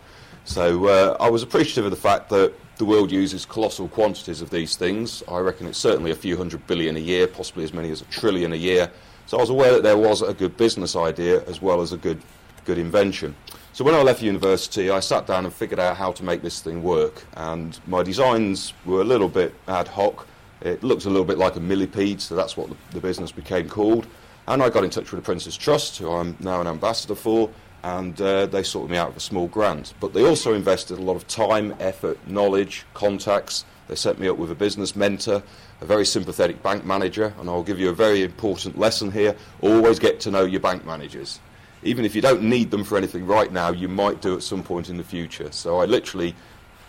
So 0.48 0.88
uh, 0.88 1.18
I 1.20 1.30
was 1.30 1.44
appreciative 1.44 1.84
of 1.84 1.92
the 1.92 1.98
fact 1.98 2.30
that 2.30 2.54
the 2.78 2.86
world 2.86 3.12
uses 3.12 3.46
colossal 3.46 3.90
quantities 3.90 4.42
of 4.42 4.50
these 4.50 4.78
things. 4.78 5.22
I 5.28 5.40
reckon 5.40 5.68
it's 5.68 5.78
certainly 5.78 6.12
a 6.12 6.16
few 6.16 6.38
hundred 6.38 6.66
billion 6.68 6.96
a 6.96 7.02
year, 7.02 7.28
possibly 7.28 7.66
as 7.66 7.74
many 7.74 7.92
as 7.92 8.02
a 8.02 8.06
trillion 8.06 8.54
a 8.54 8.56
year. 8.56 8.90
So 9.26 9.38
I 9.38 9.42
was 9.42 9.50
aware 9.50 9.74
that 9.74 9.84
there 9.84 9.98
was 9.98 10.22
a 10.22 10.34
good 10.34 10.56
business 10.56 10.96
idea 10.96 11.44
as 11.48 11.62
well 11.62 11.82
as 11.82 11.92
a 11.92 11.98
good, 11.98 12.22
good 12.64 12.78
invention. 12.78 13.36
So 13.74 13.84
when 13.84 13.94
I 13.94 14.02
left 14.02 14.22
university, 14.22 14.90
I 14.90 15.02
sat 15.02 15.28
down 15.28 15.44
and 15.44 15.54
figured 15.54 15.82
out 15.82 15.98
how 15.98 16.14
to 16.14 16.24
make 16.24 16.42
this 16.42 16.62
thing 16.62 16.82
work. 16.82 17.26
And 17.34 17.78
my 17.86 18.02
designs 18.02 18.74
were 18.86 19.02
a 19.02 19.06
little 19.06 19.28
bit 19.28 19.54
ad 19.68 19.90
hoc. 19.90 20.26
It 20.62 20.82
looks 20.82 21.04
a 21.04 21.10
little 21.10 21.26
bit 21.26 21.38
like 21.38 21.58
a 21.58 21.60
millipede, 21.60 22.22
so 22.22 22.38
that's 22.38 22.56
what 22.56 22.70
the, 22.70 22.76
the 22.92 23.02
business 23.02 23.34
became 23.34 23.68
called. 23.68 24.08
And 24.48 24.64
I 24.64 24.70
got 24.70 24.86
in 24.86 24.92
touch 24.92 25.12
with 25.12 25.22
the 25.22 25.26
Prince's 25.26 25.58
Trust, 25.58 25.98
who 25.98 26.10
I'm 26.10 26.38
now 26.40 26.62
an 26.62 26.68
ambassador 26.68 27.16
for, 27.16 27.50
and 27.84 28.20
uh, 28.22 28.46
they 28.48 28.64
sorted 28.64 28.92
me 28.92 28.98
out 28.98 29.10
with 29.10 29.18
a 29.18 29.22
small 29.22 29.48
grant. 29.48 29.94
But 30.00 30.14
they 30.14 30.26
also 30.26 30.54
invested 30.54 30.98
a 30.98 31.02
lot 31.02 31.16
of 31.16 31.28
time, 31.28 31.76
effort, 31.80 32.18
knowledge, 32.28 32.86
contacts. 32.94 33.66
They 33.88 33.96
set 33.96 34.20
me 34.20 34.28
up 34.28 34.38
with 34.38 34.52
a 34.52 34.56
business 34.56 34.96
mentor, 34.96 35.44
a 35.80 35.86
very 35.86 36.06
sympathetic 36.06 36.62
bank 36.62 36.86
manager, 36.86 37.34
and 37.40 37.50
I'll 37.50 37.64
give 37.64 37.80
you 37.80 37.90
a 37.90 37.94
very 37.94 38.24
important 38.24 38.78
lesson 38.78 39.12
here. 39.12 39.36
Always 39.62 40.00
get 40.00 40.20
to 40.22 40.32
know 40.32 40.44
your 40.44 40.60
bank 40.60 40.86
managers. 40.86 41.40
Even 41.84 42.04
if 42.04 42.16
you 42.16 42.22
don't 42.22 42.44
need 42.44 42.72
them 42.72 42.84
for 42.84 42.98
anything 42.98 43.26
right 43.26 43.52
now, 43.52 43.72
you 43.72 43.88
might 43.88 44.22
do 44.22 44.36
at 44.36 44.44
some 44.44 44.64
point 44.64 44.90
in 44.90 44.98
the 44.98 45.04
future. 45.04 45.52
So 45.52 45.80
I 45.80 45.86
literally 45.86 46.36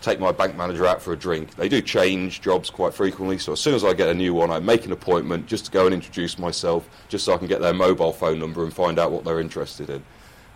take 0.01 0.19
my 0.19 0.31
bank 0.31 0.55
manager 0.55 0.85
out 0.85 1.01
for 1.01 1.13
a 1.13 1.17
drink. 1.17 1.55
They 1.55 1.69
do 1.69 1.81
change 1.81 2.41
jobs 2.41 2.69
quite 2.69 2.93
frequently, 2.93 3.37
so 3.37 3.53
as 3.53 3.59
soon 3.59 3.75
as 3.75 3.83
I 3.83 3.93
get 3.93 4.09
a 4.09 4.13
new 4.13 4.33
one, 4.33 4.49
I 4.49 4.59
make 4.59 4.85
an 4.85 4.91
appointment 4.91 5.45
just 5.45 5.65
to 5.65 5.71
go 5.71 5.85
and 5.85 5.93
introduce 5.93 6.39
myself, 6.39 6.89
just 7.09 7.25
so 7.25 7.33
I 7.33 7.37
can 7.37 7.47
get 7.47 7.61
their 7.61 7.73
mobile 7.73 8.13
phone 8.13 8.39
number 8.39 8.63
and 8.63 8.73
find 8.73 8.97
out 8.97 9.11
what 9.11 9.23
they're 9.23 9.39
interested 9.39 9.89
in. 9.89 10.03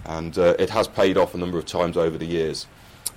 And 0.05 0.37
uh, 0.37 0.55
it 0.59 0.69
has 0.69 0.87
paid 0.87 1.17
off 1.17 1.33
a 1.33 1.37
number 1.37 1.57
of 1.57 1.65
times 1.65 1.97
over 1.97 2.17
the 2.17 2.25
years. 2.25 2.67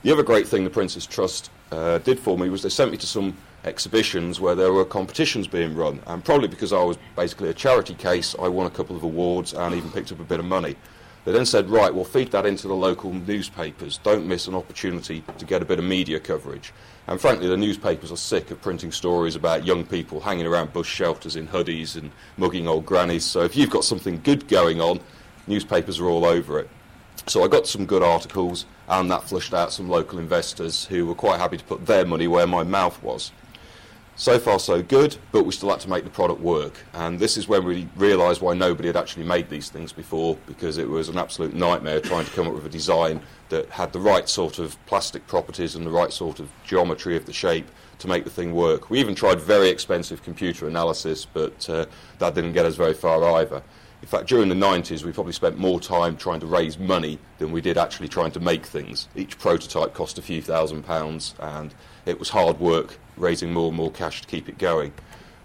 The 0.02 0.12
other 0.12 0.22
great 0.22 0.46
thing 0.46 0.64
the 0.64 0.70
Prince's 0.70 1.06
Trust 1.06 1.50
uh, 1.72 1.98
did 1.98 2.18
for 2.18 2.38
me 2.38 2.48
was 2.48 2.62
they 2.62 2.68
sent 2.68 2.90
me 2.92 2.96
to 2.98 3.06
some 3.06 3.36
exhibitions 3.64 4.40
where 4.40 4.54
there 4.54 4.72
were 4.72 4.84
competitions 4.84 5.48
being 5.48 5.74
run, 5.74 6.00
and 6.06 6.24
probably 6.24 6.48
because 6.48 6.72
I 6.72 6.82
was 6.82 6.96
basically 7.16 7.48
a 7.48 7.54
charity 7.54 7.94
case, 7.94 8.36
I 8.40 8.48
won 8.48 8.66
a 8.66 8.70
couple 8.70 8.96
of 8.96 9.02
awards 9.02 9.52
and 9.52 9.74
even 9.74 9.90
picked 9.90 10.12
up 10.12 10.20
a 10.20 10.24
bit 10.24 10.38
of 10.38 10.46
money. 10.46 10.76
They 11.24 11.32
then 11.32 11.44
said, 11.44 11.68
right, 11.68 11.92
we'll 11.92 12.04
feed 12.04 12.30
that 12.30 12.46
into 12.46 12.68
the 12.68 12.74
local 12.74 13.12
newspapers. 13.12 13.98
Don't 13.98 14.28
miss 14.28 14.46
an 14.46 14.54
opportunity 14.54 15.24
to 15.38 15.44
get 15.44 15.60
a 15.60 15.64
bit 15.64 15.80
of 15.80 15.84
media 15.84 16.20
coverage. 16.20 16.72
And 17.08 17.20
frankly, 17.20 17.48
the 17.48 17.56
newspapers 17.56 18.12
are 18.12 18.16
sick 18.16 18.52
of 18.52 18.62
printing 18.62 18.92
stories 18.92 19.34
about 19.34 19.66
young 19.66 19.84
people 19.84 20.20
hanging 20.20 20.46
around 20.46 20.72
bush 20.72 20.88
shelters 20.88 21.34
in 21.34 21.48
hoodies 21.48 21.96
and 21.96 22.12
mugging 22.36 22.68
old 22.68 22.86
grannies. 22.86 23.24
So 23.24 23.42
if 23.42 23.56
you've 23.56 23.70
got 23.70 23.82
something 23.82 24.20
good 24.22 24.46
going 24.46 24.80
on, 24.80 25.00
newspapers 25.48 25.98
are 25.98 26.06
all 26.06 26.24
over 26.24 26.60
it. 26.60 26.70
So 27.26 27.42
I 27.42 27.48
got 27.48 27.66
some 27.66 27.86
good 27.86 28.02
articles, 28.02 28.66
and 28.88 29.10
that 29.10 29.24
flushed 29.24 29.54
out 29.54 29.72
some 29.72 29.88
local 29.88 30.18
investors 30.18 30.84
who 30.84 31.06
were 31.06 31.14
quite 31.14 31.40
happy 31.40 31.56
to 31.56 31.64
put 31.64 31.86
their 31.86 32.04
money 32.04 32.28
where 32.28 32.46
my 32.46 32.62
mouth 32.62 33.02
was. 33.02 33.32
So 34.18 34.38
far, 34.38 34.58
so 34.58 34.80
good, 34.80 35.18
but 35.30 35.44
we 35.44 35.52
still 35.52 35.68
had 35.68 35.80
to 35.80 35.90
make 35.90 36.04
the 36.04 36.10
product 36.10 36.40
work. 36.40 36.72
And 36.94 37.18
this 37.18 37.36
is 37.36 37.48
when 37.48 37.64
we 37.64 37.86
realised 37.96 38.40
why 38.40 38.54
nobody 38.54 38.88
had 38.88 38.96
actually 38.96 39.24
made 39.24 39.50
these 39.50 39.68
things 39.68 39.92
before, 39.92 40.38
because 40.46 40.78
it 40.78 40.88
was 40.88 41.10
an 41.10 41.18
absolute 41.18 41.52
nightmare 41.52 42.00
trying 42.00 42.24
to 42.24 42.30
come 42.30 42.46
up 42.46 42.54
with 42.54 42.64
a 42.64 42.70
design 42.70 43.20
that 43.50 43.68
had 43.68 43.92
the 43.92 44.00
right 44.00 44.26
sort 44.26 44.58
of 44.58 44.74
plastic 44.86 45.26
properties 45.26 45.74
and 45.74 45.84
the 45.84 45.90
right 45.90 46.14
sort 46.14 46.40
of 46.40 46.48
geometry 46.64 47.14
of 47.14 47.26
the 47.26 47.32
shape 47.32 47.66
to 47.98 48.08
make 48.08 48.24
the 48.24 48.30
thing 48.30 48.54
work. 48.54 48.88
We 48.88 49.00
even 49.00 49.14
tried 49.14 49.38
very 49.38 49.68
expensive 49.68 50.22
computer 50.22 50.66
analysis, 50.66 51.26
but 51.26 51.68
uh, 51.68 51.84
that 52.18 52.34
didn't 52.34 52.52
get 52.52 52.64
us 52.64 52.76
very 52.76 52.94
far 52.94 53.22
either. 53.40 53.62
In 54.02 54.08
fact, 54.08 54.28
during 54.28 54.48
the 54.48 54.54
90s, 54.54 55.04
we 55.04 55.12
probably 55.12 55.32
spent 55.32 55.58
more 55.58 55.80
time 55.80 56.16
trying 56.16 56.40
to 56.40 56.46
raise 56.46 56.78
money 56.78 57.18
than 57.38 57.50
we 57.50 57.60
did 57.60 57.78
actually 57.78 58.08
trying 58.08 58.30
to 58.32 58.40
make 58.40 58.66
things. 58.66 59.08
Each 59.16 59.38
prototype 59.38 59.94
cost 59.94 60.18
a 60.18 60.22
few 60.22 60.42
thousand 60.42 60.84
pounds, 60.84 61.34
and 61.40 61.74
it 62.04 62.18
was 62.18 62.28
hard 62.28 62.60
work 62.60 62.98
raising 63.16 63.52
more 63.52 63.68
and 63.68 63.76
more 63.76 63.90
cash 63.90 64.20
to 64.20 64.28
keep 64.28 64.48
it 64.48 64.58
going. 64.58 64.92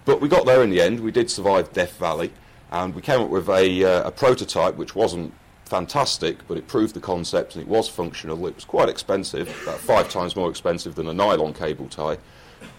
But 0.06 0.20
we 0.20 0.28
got 0.28 0.46
there 0.46 0.64
in 0.64 0.70
the 0.70 0.82
end. 0.82 1.00
We 1.00 1.12
did 1.12 1.32
survive 1.32 1.72
Death 1.74 1.98
Valley, 1.98 2.32
and 2.72 2.94
we 2.94 3.02
came 3.02 3.22
up 3.22 3.30
with 3.30 3.50
a, 3.50 3.84
uh, 3.84 4.08
a 4.08 4.12
prototype 4.12 4.76
which 4.76 4.96
wasn't 4.96 5.34
fantastic, 5.66 6.46
but 6.48 6.58
it 6.58 6.68
proved 6.68 6.94
the 6.94 7.00
concept 7.00 7.56
and 7.56 7.64
it 7.64 7.68
was 7.68 7.88
functional. 7.88 8.46
It 8.46 8.56
was 8.56 8.66
quite 8.66 8.90
expensive, 8.90 9.48
about 9.64 9.80
five 9.80 10.10
times 10.10 10.36
more 10.36 10.50
expensive 10.50 10.96
than 10.96 11.08
a 11.08 11.14
nylon 11.14 11.54
cable 11.54 11.88
tie. 11.88 12.18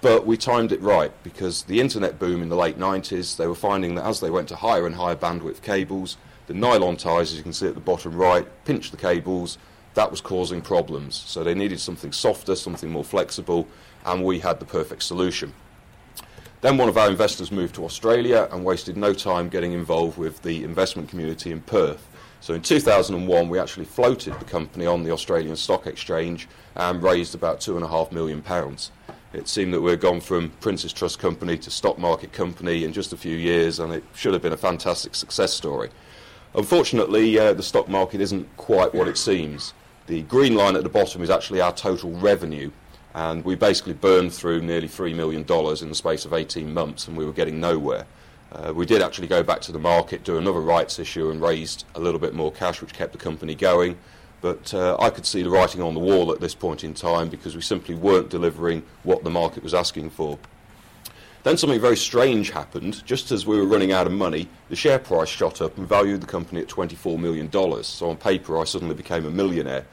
But 0.00 0.26
we 0.26 0.36
timed 0.36 0.72
it 0.72 0.80
right 0.80 1.12
because 1.22 1.62
the 1.62 1.80
internet 1.80 2.18
boom 2.18 2.42
in 2.42 2.48
the 2.48 2.56
late 2.56 2.78
90s, 2.78 3.36
they 3.36 3.46
were 3.46 3.54
finding 3.54 3.94
that 3.94 4.04
as 4.04 4.20
they 4.20 4.30
went 4.30 4.48
to 4.48 4.56
higher 4.56 4.86
and 4.86 4.94
higher 4.94 5.16
bandwidth 5.16 5.62
cables, 5.62 6.16
the 6.46 6.54
nylon 6.54 6.96
ties, 6.96 7.30
as 7.30 7.36
you 7.36 7.42
can 7.42 7.52
see 7.52 7.68
at 7.68 7.74
the 7.74 7.80
bottom 7.80 8.14
right, 8.14 8.46
pinched 8.64 8.90
the 8.90 8.96
cables, 8.96 9.58
that 9.94 10.10
was 10.10 10.20
causing 10.20 10.60
problems. 10.60 11.22
So 11.26 11.44
they 11.44 11.54
needed 11.54 11.80
something 11.80 12.12
softer, 12.12 12.56
something 12.56 12.90
more 12.90 13.04
flexible, 13.04 13.68
and 14.04 14.24
we 14.24 14.40
had 14.40 14.58
the 14.58 14.66
perfect 14.66 15.02
solution. 15.02 15.52
Then 16.62 16.76
one 16.76 16.88
of 16.88 16.96
our 16.96 17.10
investors 17.10 17.50
moved 17.50 17.74
to 17.74 17.84
Australia 17.84 18.48
and 18.52 18.64
wasted 18.64 18.96
no 18.96 19.12
time 19.12 19.48
getting 19.48 19.72
involved 19.72 20.16
with 20.16 20.42
the 20.42 20.62
investment 20.62 21.08
community 21.08 21.50
in 21.50 21.60
Perth. 21.60 22.08
So 22.40 22.54
in 22.54 22.62
2001, 22.62 23.48
we 23.48 23.58
actually 23.58 23.84
floated 23.84 24.38
the 24.38 24.44
company 24.44 24.86
on 24.86 25.02
the 25.02 25.10
Australian 25.10 25.56
Stock 25.56 25.86
Exchange 25.86 26.48
and 26.76 27.02
raised 27.02 27.34
about 27.34 27.60
two 27.60 27.76
and 27.76 27.84
a 27.84 27.88
half 27.88 28.12
million 28.12 28.42
pounds. 28.42 28.90
It 29.32 29.48
seemed 29.48 29.72
that 29.72 29.80
we'd 29.80 29.98
gone 29.98 30.20
from 30.20 30.50
Prince's 30.60 30.92
Trust 30.92 31.18
Company 31.18 31.56
to 31.56 31.70
stock 31.70 31.98
market 31.98 32.34
company 32.34 32.84
in 32.84 32.92
just 32.92 33.14
a 33.14 33.16
few 33.16 33.34
years, 33.34 33.78
and 33.78 33.90
it 33.90 34.04
should 34.14 34.34
have 34.34 34.42
been 34.42 34.52
a 34.52 34.58
fantastic 34.58 35.14
success 35.14 35.54
story. 35.54 35.88
Unfortunately, 36.54 37.38
uh, 37.38 37.54
the 37.54 37.62
stock 37.62 37.88
market 37.88 38.20
isn't 38.20 38.46
quite 38.58 38.94
what 38.94 39.08
it 39.08 39.16
seems. 39.16 39.72
The 40.06 40.20
green 40.22 40.54
line 40.54 40.76
at 40.76 40.82
the 40.82 40.90
bottom 40.90 41.22
is 41.22 41.30
actually 41.30 41.62
our 41.62 41.72
total 41.72 42.10
revenue, 42.10 42.70
and 43.14 43.42
we 43.42 43.54
basically 43.54 43.94
burned 43.94 44.34
through 44.34 44.60
nearly 44.60 44.88
$3 44.88 45.14
million 45.14 45.40
in 45.82 45.88
the 45.88 45.94
space 45.94 46.26
of 46.26 46.34
18 46.34 46.74
months, 46.74 47.08
and 47.08 47.16
we 47.16 47.24
were 47.24 47.32
getting 47.32 47.58
nowhere. 47.58 48.04
Uh, 48.52 48.74
we 48.74 48.84
did 48.84 49.00
actually 49.00 49.28
go 49.28 49.42
back 49.42 49.62
to 49.62 49.72
the 49.72 49.78
market, 49.78 50.24
do 50.24 50.36
another 50.36 50.60
rights 50.60 50.98
issue, 50.98 51.30
and 51.30 51.40
raised 51.40 51.86
a 51.94 52.00
little 52.00 52.20
bit 52.20 52.34
more 52.34 52.52
cash, 52.52 52.82
which 52.82 52.92
kept 52.92 53.12
the 53.12 53.18
company 53.18 53.54
going. 53.54 53.96
But 54.42 54.74
uh, 54.74 54.96
I 54.98 55.08
could 55.08 55.24
see 55.24 55.42
the 55.42 55.50
writing 55.50 55.80
on 55.80 55.94
the 55.94 56.00
wall 56.00 56.32
at 56.32 56.40
this 56.40 56.54
point 56.54 56.82
in 56.82 56.94
time 56.94 57.28
because 57.28 57.54
we 57.54 57.62
simply 57.62 57.94
weren't 57.94 58.28
delivering 58.28 58.82
what 59.04 59.22
the 59.22 59.30
market 59.30 59.62
was 59.62 59.72
asking 59.72 60.10
for. 60.10 60.38
Then 61.44 61.56
something 61.56 61.80
very 61.80 61.96
strange 61.96 62.50
happened. 62.50 63.04
Just 63.06 63.30
as 63.30 63.46
we 63.46 63.56
were 63.56 63.64
running 63.64 63.92
out 63.92 64.06
of 64.06 64.12
money, 64.12 64.48
the 64.68 64.76
share 64.76 64.98
price 64.98 65.28
shot 65.28 65.62
up 65.62 65.78
and 65.78 65.88
valued 65.88 66.20
the 66.20 66.26
company 66.26 66.60
at 66.60 66.68
$24 66.68 67.18
million. 67.18 67.50
So 67.84 68.10
on 68.10 68.16
paper, 68.16 68.60
I 68.60 68.64
suddenly 68.64 68.96
became 68.96 69.24
a 69.26 69.30
millionaire. 69.30 69.86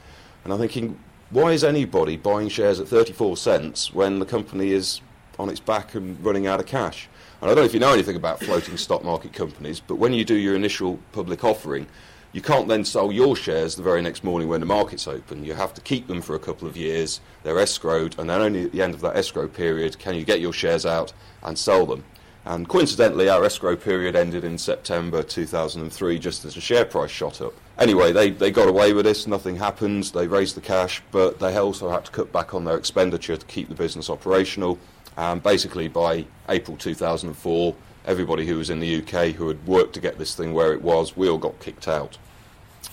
And 0.44 0.52
I'm 0.52 0.60
thinking, 0.60 1.00
why 1.30 1.52
is 1.52 1.64
anybody 1.64 2.18
buying 2.18 2.50
shares 2.50 2.80
at 2.80 2.88
34 2.88 3.38
cents 3.38 3.94
when 3.94 4.18
the 4.18 4.26
company 4.26 4.72
is 4.72 5.02
on 5.38 5.50
its 5.50 5.60
back 5.60 5.94
and 5.94 6.24
running 6.24 6.48
out 6.48 6.60
of 6.60 6.66
cash? 6.66 7.08
And 7.42 7.50
I 7.50 7.54
don't 7.54 7.64
know 7.64 7.68
if 7.68 7.74
you 7.74 7.80
know 7.80 7.94
anything 7.94 8.16
about 8.16 8.40
floating 8.40 8.78
stock 8.78 9.04
market 9.04 9.32
companies, 9.32 9.80
but 9.80 9.96
when 9.96 10.14
you 10.14 10.26
do 10.26 10.36
your 10.36 10.56
initial 10.56 11.00
public 11.12 11.44
offering, 11.44 11.88
you 12.32 12.42
can't 12.42 12.68
then 12.68 12.86
sell 12.86 13.12
your 13.12 13.36
shares 13.36 13.76
the 13.76 13.82
very 13.82 14.02
next 14.02 14.24
morning 14.24 14.48
when 14.48 14.60
the 14.60 14.66
market's 14.66 15.08
open. 15.08 15.44
You 15.44 15.56
have 15.56 15.74
to 15.74 15.82
keep 15.82 16.08
them 16.08 16.22
for 16.22 16.36
a 16.36 16.40
couple 16.40 16.68
of 16.68 16.78
years. 16.78 17.22
They're 17.44 17.56
escrowed, 17.56 18.20
and 18.20 18.30
then 18.30 18.42
only 18.42 18.66
at 18.66 18.72
the 18.72 18.84
end 18.84 18.94
of 18.94 19.02
that 19.02 19.16
escrow 19.16 19.48
period 19.48 19.98
can 19.98 20.16
you 20.16 20.24
get 20.24 20.40
your 20.40 20.54
shares 20.54 20.86
out 20.86 21.12
and 21.42 21.58
sell 21.58 21.86
them. 21.88 22.04
And 22.46 22.70
coincidentally, 22.70 23.30
our 23.30 23.44
escrow 23.44 23.76
period 23.76 24.16
ended 24.16 24.44
in 24.44 24.58
September 24.58 25.24
2003, 25.24 26.20
just 26.20 26.46
as 26.46 26.56
the 26.56 26.62
share 26.62 26.86
price 26.86 27.12
shot 27.12 27.42
up. 27.42 27.54
Anyway, 27.78 28.12
they, 28.12 28.30
they 28.30 28.52
got 28.52 28.68
away 28.68 28.94
with 28.94 29.06
this, 29.06 29.26
nothing 29.26 29.56
happened, 29.56 30.06
they 30.14 30.28
raised 30.28 30.56
the 30.56 30.62
cash, 30.62 31.02
but 31.12 31.40
they 31.40 31.56
also 31.56 31.90
had 31.90 32.06
to 32.06 32.12
cut 32.12 32.32
back 32.32 32.54
on 32.54 32.64
their 32.64 32.78
expenditure 32.78 33.38
to 33.38 33.46
keep 33.48 33.70
the 33.70 33.76
business 33.76 34.10
operational. 34.10 34.78
And 35.18 35.42
basically, 35.42 35.88
by 35.88 36.26
April 36.48 36.78
2004, 36.78 37.76
everybody 38.10 38.44
who 38.44 38.58
was 38.58 38.72
in 38.72 38.80
the 38.80 38.98
UK 38.98 39.36
who 39.36 39.48
had 39.48 39.68
worked 39.68 39.94
to 39.94 40.00
get 40.00 40.18
this 40.18 40.34
thing 40.34 40.52
where 40.52 40.74
it 40.74 40.82
was, 40.82 41.16
we 41.16 41.30
all 41.30 41.38
got 41.38 41.60
kicked 41.60 41.88
out. 41.88 42.18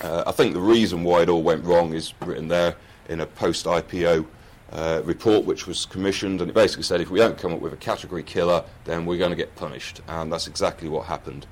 Uh, 0.02 0.22
I 0.26 0.32
think 0.32 0.52
the 0.52 0.60
reason 0.60 1.04
why 1.04 1.22
it 1.22 1.30
all 1.30 1.42
went 1.42 1.64
wrong 1.64 1.94
is 1.94 2.12
written 2.20 2.48
there 2.48 2.76
in 3.08 3.20
a 3.20 3.26
post 3.26 3.64
IPO 3.64 4.26
uh, 4.72 5.00
report 5.06 5.46
which 5.46 5.66
was 5.66 5.86
commissioned, 5.86 6.42
and 6.42 6.50
it 6.50 6.52
basically 6.52 6.82
said 6.82 7.00
if 7.00 7.08
we 7.08 7.18
don't 7.18 7.38
come 7.38 7.54
up 7.54 7.60
with 7.60 7.72
a 7.72 7.78
category 7.78 8.22
killer, 8.22 8.62
then 8.84 9.06
we're 9.06 9.16
going 9.16 9.30
to 9.30 9.36
get 9.36 9.56
punished. 9.56 10.02
And 10.06 10.30
that's 10.30 10.48
exactly 10.48 10.86
what 10.86 11.06
happened. 11.06 11.46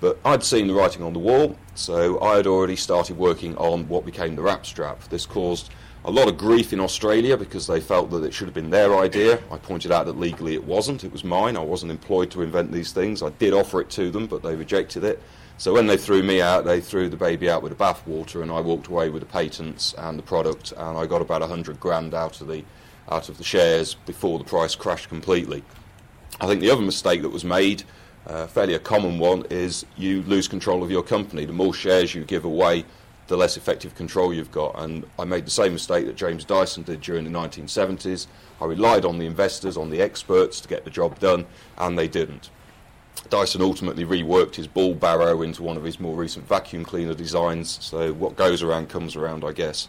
But 0.00 0.18
I'd 0.24 0.42
seen 0.42 0.66
the 0.66 0.74
writing 0.74 1.02
on 1.02 1.12
the 1.12 1.18
wall, 1.18 1.58
so 1.74 2.18
I 2.22 2.36
had 2.36 2.46
already 2.46 2.76
started 2.76 3.18
working 3.18 3.54
on 3.58 3.86
what 3.88 4.06
became 4.06 4.36
the 4.36 4.42
Rapstrap. 4.42 5.08
This 5.10 5.26
caused 5.26 5.68
a 6.04 6.10
lot 6.10 6.26
of 6.26 6.36
grief 6.36 6.72
in 6.72 6.80
Australia 6.80 7.36
because 7.36 7.66
they 7.66 7.80
felt 7.80 8.10
that 8.10 8.24
it 8.24 8.34
should 8.34 8.48
have 8.48 8.54
been 8.54 8.70
their 8.70 8.96
idea. 8.98 9.40
I 9.52 9.58
pointed 9.58 9.92
out 9.92 10.06
that 10.06 10.18
legally 10.18 10.54
it 10.54 10.64
wasn't, 10.64 11.04
it 11.04 11.12
was 11.12 11.22
mine. 11.22 11.56
I 11.56 11.60
wasn't 11.60 11.92
employed 11.92 12.30
to 12.32 12.42
invent 12.42 12.72
these 12.72 12.92
things. 12.92 13.22
I 13.22 13.30
did 13.30 13.52
offer 13.52 13.80
it 13.80 13.90
to 13.90 14.10
them, 14.10 14.26
but 14.26 14.42
they 14.42 14.56
rejected 14.56 15.04
it. 15.04 15.22
So 15.58 15.72
when 15.72 15.86
they 15.86 15.96
threw 15.96 16.24
me 16.24 16.40
out, 16.40 16.64
they 16.64 16.80
threw 16.80 17.08
the 17.08 17.16
baby 17.16 17.48
out 17.48 17.62
with 17.62 17.76
the 17.76 17.84
bathwater, 17.84 18.42
and 18.42 18.50
I 18.50 18.60
walked 18.60 18.88
away 18.88 19.10
with 19.10 19.20
the 19.20 19.26
patents 19.26 19.94
and 19.96 20.18
the 20.18 20.22
product, 20.22 20.72
and 20.76 20.98
I 20.98 21.06
got 21.06 21.22
about 21.22 21.40
100 21.40 21.78
grand 21.78 22.14
out 22.14 22.40
of 22.40 22.48
the 22.48 22.64
out 23.10 23.28
of 23.28 23.36
the 23.36 23.44
shares 23.44 23.94
before 23.94 24.38
the 24.38 24.44
price 24.44 24.76
crashed 24.76 25.08
completely. 25.08 25.62
I 26.40 26.46
think 26.46 26.60
the 26.60 26.70
other 26.70 26.82
mistake 26.82 27.22
that 27.22 27.30
was 27.30 27.44
made 27.44 27.82
uh, 28.26 28.46
fairly 28.46 28.74
a 28.74 28.78
common 28.78 29.18
one 29.18 29.44
is 29.50 29.84
you 29.96 30.22
lose 30.22 30.46
control 30.46 30.82
of 30.82 30.90
your 30.90 31.02
company. 31.02 31.44
The 31.44 31.52
more 31.52 31.74
shares 31.74 32.14
you 32.14 32.24
give 32.24 32.44
away, 32.44 32.84
the 33.32 33.36
less 33.38 33.56
effective 33.56 33.94
control 33.94 34.34
you've 34.34 34.52
got. 34.52 34.78
And 34.78 35.06
I 35.18 35.24
made 35.24 35.46
the 35.46 35.50
same 35.50 35.72
mistake 35.72 36.04
that 36.04 36.16
James 36.16 36.44
Dyson 36.44 36.82
did 36.82 37.00
during 37.00 37.24
the 37.24 37.30
1970s. 37.30 38.26
I 38.60 38.66
relied 38.66 39.06
on 39.06 39.16
the 39.16 39.24
investors, 39.24 39.78
on 39.78 39.88
the 39.88 40.02
experts 40.02 40.60
to 40.60 40.68
get 40.68 40.84
the 40.84 40.90
job 40.90 41.18
done, 41.18 41.46
and 41.78 41.98
they 41.98 42.08
didn't. 42.08 42.50
Dyson 43.30 43.62
ultimately 43.62 44.04
reworked 44.04 44.56
his 44.56 44.68
Ballbarrow 44.68 45.42
into 45.42 45.62
one 45.62 45.78
of 45.78 45.82
his 45.82 45.98
more 45.98 46.14
recent 46.14 46.46
vacuum 46.46 46.84
cleaner 46.84 47.14
designs, 47.14 47.78
so 47.80 48.12
what 48.12 48.36
goes 48.36 48.62
around 48.62 48.90
comes 48.90 49.16
around, 49.16 49.44
I 49.44 49.52
guess. 49.52 49.88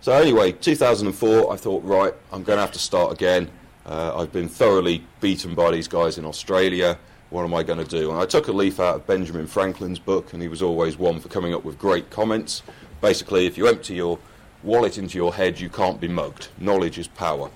So, 0.00 0.12
anyway, 0.12 0.52
2004, 0.52 1.52
I 1.52 1.56
thought, 1.56 1.82
right, 1.82 2.14
I'm 2.30 2.44
going 2.44 2.58
to 2.58 2.60
have 2.62 2.72
to 2.72 2.78
start 2.78 3.12
again. 3.12 3.50
Uh, 3.84 4.16
I've 4.16 4.32
been 4.32 4.48
thoroughly 4.48 5.04
beaten 5.20 5.56
by 5.56 5.72
these 5.72 5.88
guys 5.88 6.16
in 6.16 6.24
Australia 6.24 6.96
what 7.32 7.44
am 7.44 7.54
I 7.54 7.62
going 7.62 7.78
to 7.78 7.84
do? 7.84 8.10
And 8.10 8.20
I 8.20 8.26
took 8.26 8.48
a 8.48 8.52
leaf 8.52 8.78
out 8.78 8.96
of 8.96 9.06
Benjamin 9.06 9.46
Franklin's 9.46 9.98
book, 9.98 10.34
and 10.34 10.42
he 10.42 10.48
was 10.48 10.60
always 10.60 10.98
one 10.98 11.18
for 11.18 11.30
coming 11.30 11.54
up 11.54 11.64
with 11.64 11.78
great 11.78 12.10
comments. 12.10 12.62
Basically, 13.00 13.46
if 13.46 13.56
you 13.56 13.66
empty 13.66 13.94
your 13.94 14.18
wallet 14.62 14.98
into 14.98 15.16
your 15.16 15.32
head, 15.32 15.58
you 15.58 15.70
can't 15.70 15.98
be 15.98 16.08
mugged. 16.08 16.48
Knowledge 16.58 16.98
is 16.98 17.08
power. 17.08 17.50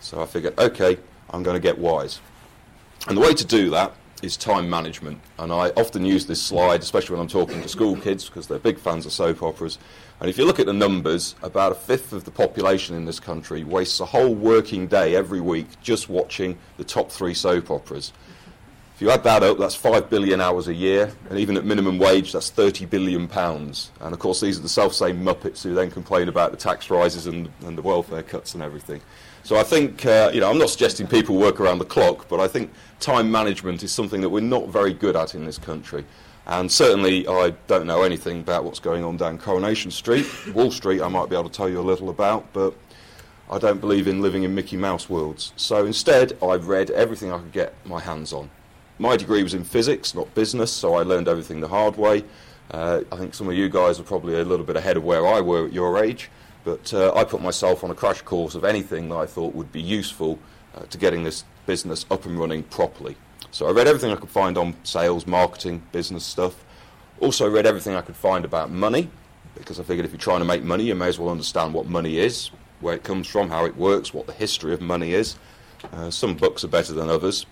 So 0.00 0.20
I 0.20 0.26
figured, 0.26 0.58
okay, 0.58 0.98
I'm 1.30 1.44
going 1.44 1.54
to 1.54 1.60
get 1.60 1.78
wise. 1.78 2.20
And 3.06 3.16
the 3.16 3.20
way 3.20 3.32
to 3.32 3.44
do 3.44 3.70
that 3.70 3.92
is 4.20 4.36
time 4.36 4.68
management. 4.68 5.20
And 5.38 5.52
I 5.52 5.70
often 5.70 6.04
use 6.04 6.26
this 6.26 6.42
slide, 6.42 6.80
especially 6.80 7.14
when 7.14 7.22
I'm 7.22 7.28
talking 7.28 7.62
to 7.62 7.68
school 7.68 7.96
kids, 7.96 8.26
because 8.28 8.48
they're 8.48 8.58
big 8.58 8.80
fans 8.80 9.06
of 9.06 9.12
soap 9.12 9.44
operas. 9.44 9.78
And 10.18 10.28
if 10.28 10.38
you 10.38 10.44
look 10.44 10.58
at 10.58 10.66
the 10.66 10.72
numbers, 10.72 11.36
about 11.44 11.70
a 11.70 11.76
fifth 11.76 12.12
of 12.12 12.24
the 12.24 12.32
population 12.32 12.96
in 12.96 13.04
this 13.04 13.20
country 13.20 13.62
wastes 13.62 14.00
a 14.00 14.06
whole 14.06 14.34
working 14.34 14.88
day 14.88 15.14
every 15.14 15.40
week 15.40 15.68
just 15.80 16.08
watching 16.08 16.58
the 16.78 16.84
top 16.84 17.12
three 17.12 17.32
soap 17.32 17.70
operas. 17.70 18.12
If 19.00 19.04
you 19.04 19.10
add 19.12 19.24
that 19.24 19.42
up, 19.42 19.56
that's 19.56 19.74
5 19.74 20.10
billion 20.10 20.42
hours 20.42 20.68
a 20.68 20.74
year, 20.74 21.10
and 21.30 21.38
even 21.38 21.56
at 21.56 21.64
minimum 21.64 21.98
wage, 21.98 22.32
that's 22.32 22.50
30 22.50 22.84
billion 22.84 23.28
pounds. 23.28 23.92
And 23.98 24.12
of 24.12 24.18
course, 24.18 24.42
these 24.42 24.58
are 24.58 24.62
the 24.62 24.68
self 24.68 24.92
same 24.92 25.24
Muppets 25.24 25.62
who 25.62 25.72
then 25.72 25.90
complain 25.90 26.28
about 26.28 26.50
the 26.50 26.58
tax 26.58 26.90
rises 26.90 27.26
and, 27.26 27.48
and 27.64 27.78
the 27.78 27.80
welfare 27.80 28.22
cuts 28.22 28.52
and 28.52 28.62
everything. 28.62 29.00
So 29.42 29.56
I 29.56 29.62
think, 29.62 30.04
uh, 30.04 30.30
you 30.34 30.40
know, 30.40 30.50
I'm 30.50 30.58
not 30.58 30.68
suggesting 30.68 31.06
people 31.06 31.38
work 31.38 31.60
around 31.60 31.78
the 31.78 31.86
clock, 31.86 32.28
but 32.28 32.40
I 32.40 32.46
think 32.46 32.72
time 33.00 33.30
management 33.30 33.82
is 33.82 33.90
something 33.90 34.20
that 34.20 34.28
we're 34.28 34.40
not 34.40 34.68
very 34.68 34.92
good 34.92 35.16
at 35.16 35.34
in 35.34 35.46
this 35.46 35.56
country. 35.56 36.04
And 36.44 36.70
certainly, 36.70 37.26
I 37.26 37.54
don't 37.68 37.86
know 37.86 38.02
anything 38.02 38.40
about 38.40 38.64
what's 38.64 38.80
going 38.80 39.02
on 39.02 39.16
down 39.16 39.38
Coronation 39.38 39.90
Street. 39.90 40.26
Wall 40.52 40.70
Street, 40.70 41.00
I 41.00 41.08
might 41.08 41.30
be 41.30 41.36
able 41.36 41.48
to 41.48 41.56
tell 41.56 41.70
you 41.70 41.80
a 41.80 41.88
little 41.90 42.10
about, 42.10 42.52
but 42.52 42.74
I 43.50 43.56
don't 43.56 43.80
believe 43.80 44.06
in 44.06 44.20
living 44.20 44.42
in 44.42 44.54
Mickey 44.54 44.76
Mouse 44.76 45.08
worlds. 45.08 45.54
So 45.56 45.86
instead, 45.86 46.36
I 46.42 46.56
read 46.56 46.90
everything 46.90 47.32
I 47.32 47.38
could 47.38 47.52
get 47.52 47.74
my 47.86 47.98
hands 47.98 48.34
on. 48.34 48.50
My 49.00 49.16
degree 49.16 49.42
was 49.42 49.54
in 49.54 49.64
physics, 49.64 50.14
not 50.14 50.34
business, 50.34 50.70
so 50.70 50.94
I 50.96 51.04
learned 51.04 51.26
everything 51.26 51.60
the 51.60 51.68
hard 51.68 51.96
way. 51.96 52.22
Uh, 52.70 53.00
I 53.10 53.16
think 53.16 53.32
some 53.32 53.48
of 53.48 53.54
you 53.54 53.70
guys 53.70 53.98
are 53.98 54.02
probably 54.02 54.38
a 54.38 54.44
little 54.44 54.66
bit 54.66 54.76
ahead 54.76 54.98
of 54.98 55.04
where 55.04 55.26
I 55.26 55.40
were 55.40 55.64
at 55.64 55.72
your 55.72 56.04
age, 56.04 56.30
but 56.64 56.92
uh, 56.92 57.10
I 57.16 57.24
put 57.24 57.40
myself 57.40 57.82
on 57.82 57.90
a 57.90 57.94
crash 57.94 58.20
course 58.20 58.54
of 58.54 58.62
anything 58.62 59.08
that 59.08 59.16
I 59.16 59.24
thought 59.24 59.54
would 59.54 59.72
be 59.72 59.80
useful 59.80 60.38
uh, 60.76 60.82
to 60.82 60.98
getting 60.98 61.24
this 61.24 61.44
business 61.64 62.04
up 62.10 62.26
and 62.26 62.38
running 62.38 62.62
properly. 62.64 63.16
So 63.50 63.66
I 63.66 63.70
read 63.70 63.88
everything 63.88 64.12
I 64.12 64.16
could 64.16 64.28
find 64.28 64.58
on 64.58 64.76
sales, 64.82 65.26
marketing, 65.26 65.82
business 65.92 66.22
stuff. 66.22 66.62
Also 67.20 67.48
read 67.48 67.64
everything 67.64 67.94
I 67.94 68.02
could 68.02 68.16
find 68.16 68.44
about 68.44 68.70
money, 68.70 69.08
because 69.54 69.80
I 69.80 69.82
figured 69.82 70.04
if 70.04 70.12
you're 70.12 70.18
trying 70.18 70.40
to 70.40 70.44
make 70.44 70.62
money, 70.62 70.84
you 70.84 70.94
may 70.94 71.08
as 71.08 71.18
well 71.18 71.30
understand 71.30 71.72
what 71.72 71.86
money 71.86 72.18
is, 72.18 72.50
where 72.80 72.96
it 72.96 73.02
comes 73.02 73.26
from, 73.26 73.48
how 73.48 73.64
it 73.64 73.78
works, 73.78 74.12
what 74.12 74.26
the 74.26 74.34
history 74.34 74.74
of 74.74 74.82
money 74.82 75.14
is. 75.14 75.36
Uh, 75.90 76.10
some 76.10 76.34
books 76.34 76.64
are 76.64 76.68
better 76.68 76.92
than 76.92 77.08
others. 77.08 77.46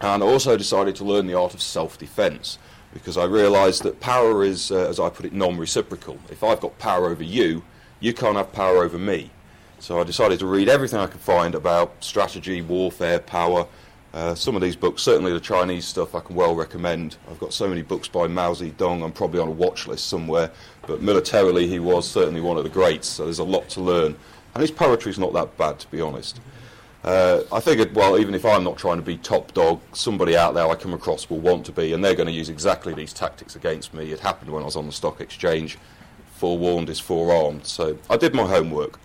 And 0.00 0.22
I 0.22 0.26
also 0.26 0.56
decided 0.56 0.96
to 0.96 1.04
learn 1.04 1.26
the 1.26 1.34
art 1.34 1.54
of 1.54 1.60
self 1.60 1.98
defense 1.98 2.58
because 2.92 3.16
I 3.16 3.24
realized 3.24 3.82
that 3.82 4.00
power 4.00 4.42
is, 4.42 4.70
uh, 4.70 4.88
as 4.88 4.98
I 4.98 5.10
put 5.10 5.26
it, 5.26 5.32
non 5.32 5.58
reciprocal. 5.58 6.18
If 6.30 6.42
I've 6.42 6.60
got 6.60 6.78
power 6.78 7.06
over 7.10 7.22
you, 7.22 7.62
you 8.00 8.12
can't 8.14 8.36
have 8.36 8.52
power 8.52 8.82
over 8.82 8.98
me. 8.98 9.30
So 9.78 10.00
I 10.00 10.04
decided 10.04 10.38
to 10.40 10.46
read 10.46 10.68
everything 10.68 10.98
I 10.98 11.06
could 11.06 11.20
find 11.20 11.54
about 11.54 11.92
strategy, 12.00 12.60
warfare, 12.62 13.18
power. 13.18 13.66
Uh, 14.12 14.34
some 14.34 14.56
of 14.56 14.62
these 14.62 14.74
books, 14.74 15.02
certainly 15.02 15.32
the 15.32 15.40
Chinese 15.40 15.86
stuff, 15.86 16.14
I 16.14 16.20
can 16.20 16.34
well 16.34 16.54
recommend. 16.54 17.16
I've 17.30 17.38
got 17.38 17.52
so 17.52 17.68
many 17.68 17.82
books 17.82 18.08
by 18.08 18.26
Mao 18.26 18.52
Zedong, 18.52 19.04
I'm 19.04 19.12
probably 19.12 19.40
on 19.40 19.48
a 19.48 19.52
watch 19.52 19.86
list 19.86 20.08
somewhere. 20.08 20.50
But 20.86 21.00
militarily, 21.00 21.68
he 21.68 21.78
was 21.78 22.10
certainly 22.10 22.40
one 22.40 22.56
of 22.56 22.64
the 22.64 22.70
greats, 22.70 23.06
so 23.06 23.24
there's 23.24 23.38
a 23.38 23.44
lot 23.44 23.68
to 23.70 23.80
learn. 23.80 24.16
And 24.54 24.60
his 24.60 24.70
poetry's 24.70 25.18
not 25.18 25.32
that 25.34 25.56
bad, 25.56 25.78
to 25.78 25.90
be 25.90 26.00
honest. 26.00 26.40
Uh, 27.02 27.42
I 27.50 27.60
figured, 27.60 27.94
well, 27.94 28.18
even 28.18 28.34
if 28.34 28.44
I'm 28.44 28.62
not 28.62 28.76
trying 28.76 28.96
to 28.96 29.02
be 29.02 29.16
top 29.16 29.54
dog, 29.54 29.80
somebody 29.92 30.36
out 30.36 30.52
there 30.52 30.66
I 30.68 30.74
come 30.74 30.92
across 30.92 31.30
will 31.30 31.38
want 31.38 31.64
to 31.66 31.72
be, 31.72 31.94
and 31.94 32.04
they're 32.04 32.14
going 32.14 32.26
to 32.26 32.32
use 32.32 32.50
exactly 32.50 32.92
these 32.92 33.12
tactics 33.12 33.56
against 33.56 33.94
me. 33.94 34.12
It 34.12 34.20
happened 34.20 34.50
when 34.50 34.62
I 34.62 34.66
was 34.66 34.76
on 34.76 34.86
the 34.86 34.92
stock 34.92 35.20
exchange. 35.20 35.78
forewarned 36.36 36.90
is 36.90 37.00
forearmed. 37.00 37.66
So 37.66 37.98
I 38.08 38.16
did 38.16 38.34
my 38.34 38.46
homework. 38.46 38.98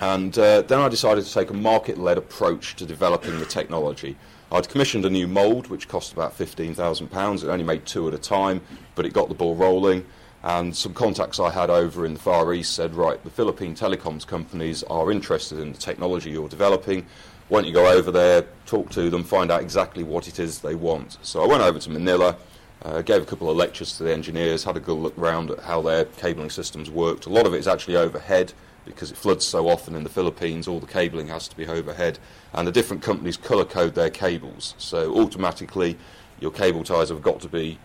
And 0.00 0.38
uh, 0.38 0.62
then 0.62 0.78
I 0.78 0.88
decided 0.88 1.24
to 1.24 1.32
take 1.32 1.50
a 1.50 1.54
market 1.54 1.98
led 1.98 2.18
approach 2.18 2.76
to 2.76 2.86
developing 2.86 3.38
the 3.40 3.46
technology. 3.46 4.16
I'd 4.50 4.68
commissioned 4.68 5.04
a 5.04 5.10
new 5.10 5.26
mould, 5.26 5.66
which 5.68 5.88
cost 5.88 6.12
about 6.12 6.38
£15,000. 6.38 7.44
It 7.44 7.48
only 7.48 7.64
made 7.64 7.84
two 7.84 8.06
at 8.08 8.14
a 8.14 8.18
time, 8.18 8.60
but 8.94 9.04
it 9.04 9.12
got 9.12 9.28
the 9.28 9.34
ball 9.34 9.56
rolling. 9.56 10.06
And 10.42 10.74
some 10.76 10.94
contacts 10.94 11.40
I 11.40 11.50
had 11.50 11.68
over 11.68 12.06
in 12.06 12.14
the 12.14 12.20
Far 12.20 12.52
East 12.54 12.74
said, 12.74 12.94
right, 12.94 13.22
the 13.24 13.30
Philippine 13.30 13.74
telecoms 13.74 14.26
companies 14.26 14.82
are 14.84 15.10
interested 15.10 15.58
in 15.58 15.72
the 15.72 15.78
technology 15.78 16.30
you're 16.30 16.48
developing. 16.48 17.06
Why 17.48 17.60
don't 17.60 17.68
you 17.68 17.74
go 17.74 17.88
over 17.88 18.10
there, 18.10 18.44
talk 18.66 18.90
to 18.90 19.10
them, 19.10 19.24
find 19.24 19.50
out 19.50 19.62
exactly 19.62 20.04
what 20.04 20.28
it 20.28 20.38
is 20.38 20.60
they 20.60 20.74
want? 20.74 21.18
So 21.22 21.42
I 21.42 21.46
went 21.46 21.62
over 21.62 21.78
to 21.78 21.90
Manila, 21.90 22.36
uh, 22.82 23.02
gave 23.02 23.22
a 23.22 23.26
couple 23.26 23.50
of 23.50 23.56
lectures 23.56 23.96
to 23.96 24.04
the 24.04 24.12
engineers, 24.12 24.62
had 24.62 24.76
a 24.76 24.80
good 24.80 24.98
look 24.98 25.18
around 25.18 25.50
at 25.50 25.60
how 25.60 25.82
their 25.82 26.04
cabling 26.04 26.50
systems 26.50 26.90
worked. 26.90 27.26
A 27.26 27.30
lot 27.30 27.46
of 27.46 27.54
it 27.54 27.58
is 27.58 27.66
actually 27.66 27.96
overhead 27.96 28.52
because 28.84 29.10
it 29.10 29.16
floods 29.16 29.44
so 29.44 29.68
often 29.68 29.94
in 29.94 30.04
the 30.04 30.08
Philippines, 30.08 30.68
all 30.68 30.78
the 30.78 30.86
cabling 30.86 31.28
has 31.28 31.48
to 31.48 31.56
be 31.56 31.66
overhead. 31.66 32.18
And 32.52 32.66
the 32.66 32.72
different 32.72 33.02
companies 33.02 33.36
colour 33.36 33.64
code 33.64 33.94
their 33.94 34.10
cables. 34.10 34.74
So 34.78 35.14
automatically, 35.16 35.98
your 36.40 36.50
cable 36.52 36.84
ties 36.84 37.08
have 37.08 37.22
got 37.22 37.40
to 37.40 37.48
be 37.48 37.78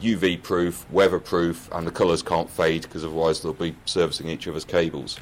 UV 0.00 0.42
proof, 0.42 0.90
weather 0.90 1.18
proof, 1.18 1.68
and 1.72 1.86
the 1.86 1.90
colours 1.90 2.22
can't 2.22 2.48
fade 2.48 2.82
because 2.82 3.04
otherwise 3.04 3.40
they'll 3.40 3.52
be 3.52 3.74
servicing 3.84 4.28
each 4.28 4.46
other's 4.46 4.64
cables. 4.64 5.18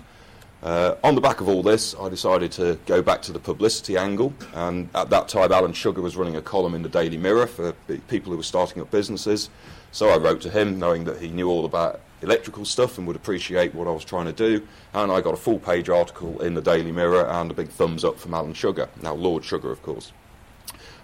Uh, 0.63 0.97
on 1.05 1.15
the 1.15 1.21
back 1.21 1.41
of 1.41 1.49
all 1.49 1.63
this, 1.63 1.95
I 2.01 2.09
decided 2.09 2.51
to 2.53 2.79
go 2.87 3.03
back 3.03 3.23
to 3.23 3.33
the 3.33 3.39
publicity 3.39 3.97
angle, 3.97 4.33
and 4.55 4.89
at 4.95 5.11
that 5.11 5.29
time, 5.29 5.53
Alan 5.53 5.73
Sugar 5.73 6.01
was 6.01 6.17
running 6.17 6.37
a 6.37 6.43
column 6.43 6.75
in 6.75 6.83
the 6.83 6.89
Daily 6.89 7.17
Mirror 7.17 7.47
for 7.47 7.73
people 8.09 8.33
who 8.33 8.37
were 8.37 8.43
starting 8.43 8.83
up 8.83 8.91
businesses. 8.91 9.51
So 9.93 10.09
I 10.09 10.17
wrote 10.17 10.41
to 10.43 10.51
him, 10.51 10.79
knowing 10.79 11.05
that 11.05 11.21
he 11.21 11.29
knew 11.29 11.49
all 11.49 11.67
about 11.67 12.01
electrical 12.23 12.65
stuff 12.65 12.99
and 12.99 13.07
would 13.07 13.17
appreciate 13.17 13.75
what 13.75 13.87
I 13.87 13.93
was 13.93 14.05
trying 14.05 14.27
to 14.27 14.33
do, 14.33 14.67
and 14.95 15.13
I 15.13 15.21
got 15.21 15.35
a 15.35 15.39
full 15.39 15.59
page 15.59 15.89
article 15.89 16.41
in 16.43 16.55
the 16.55 16.63
Daily 16.63 16.91
Mirror 16.93 17.27
and 17.27 17.51
a 17.51 17.55
big 17.55 17.69
thumbs 17.69 18.05
up 18.05 18.19
from 18.19 18.35
Alan 18.35 18.55
Sugar, 18.55 18.89
now 19.03 19.15
Lord 19.15 19.45
Sugar, 19.45 19.71
of 19.71 19.83
course. 19.83 20.13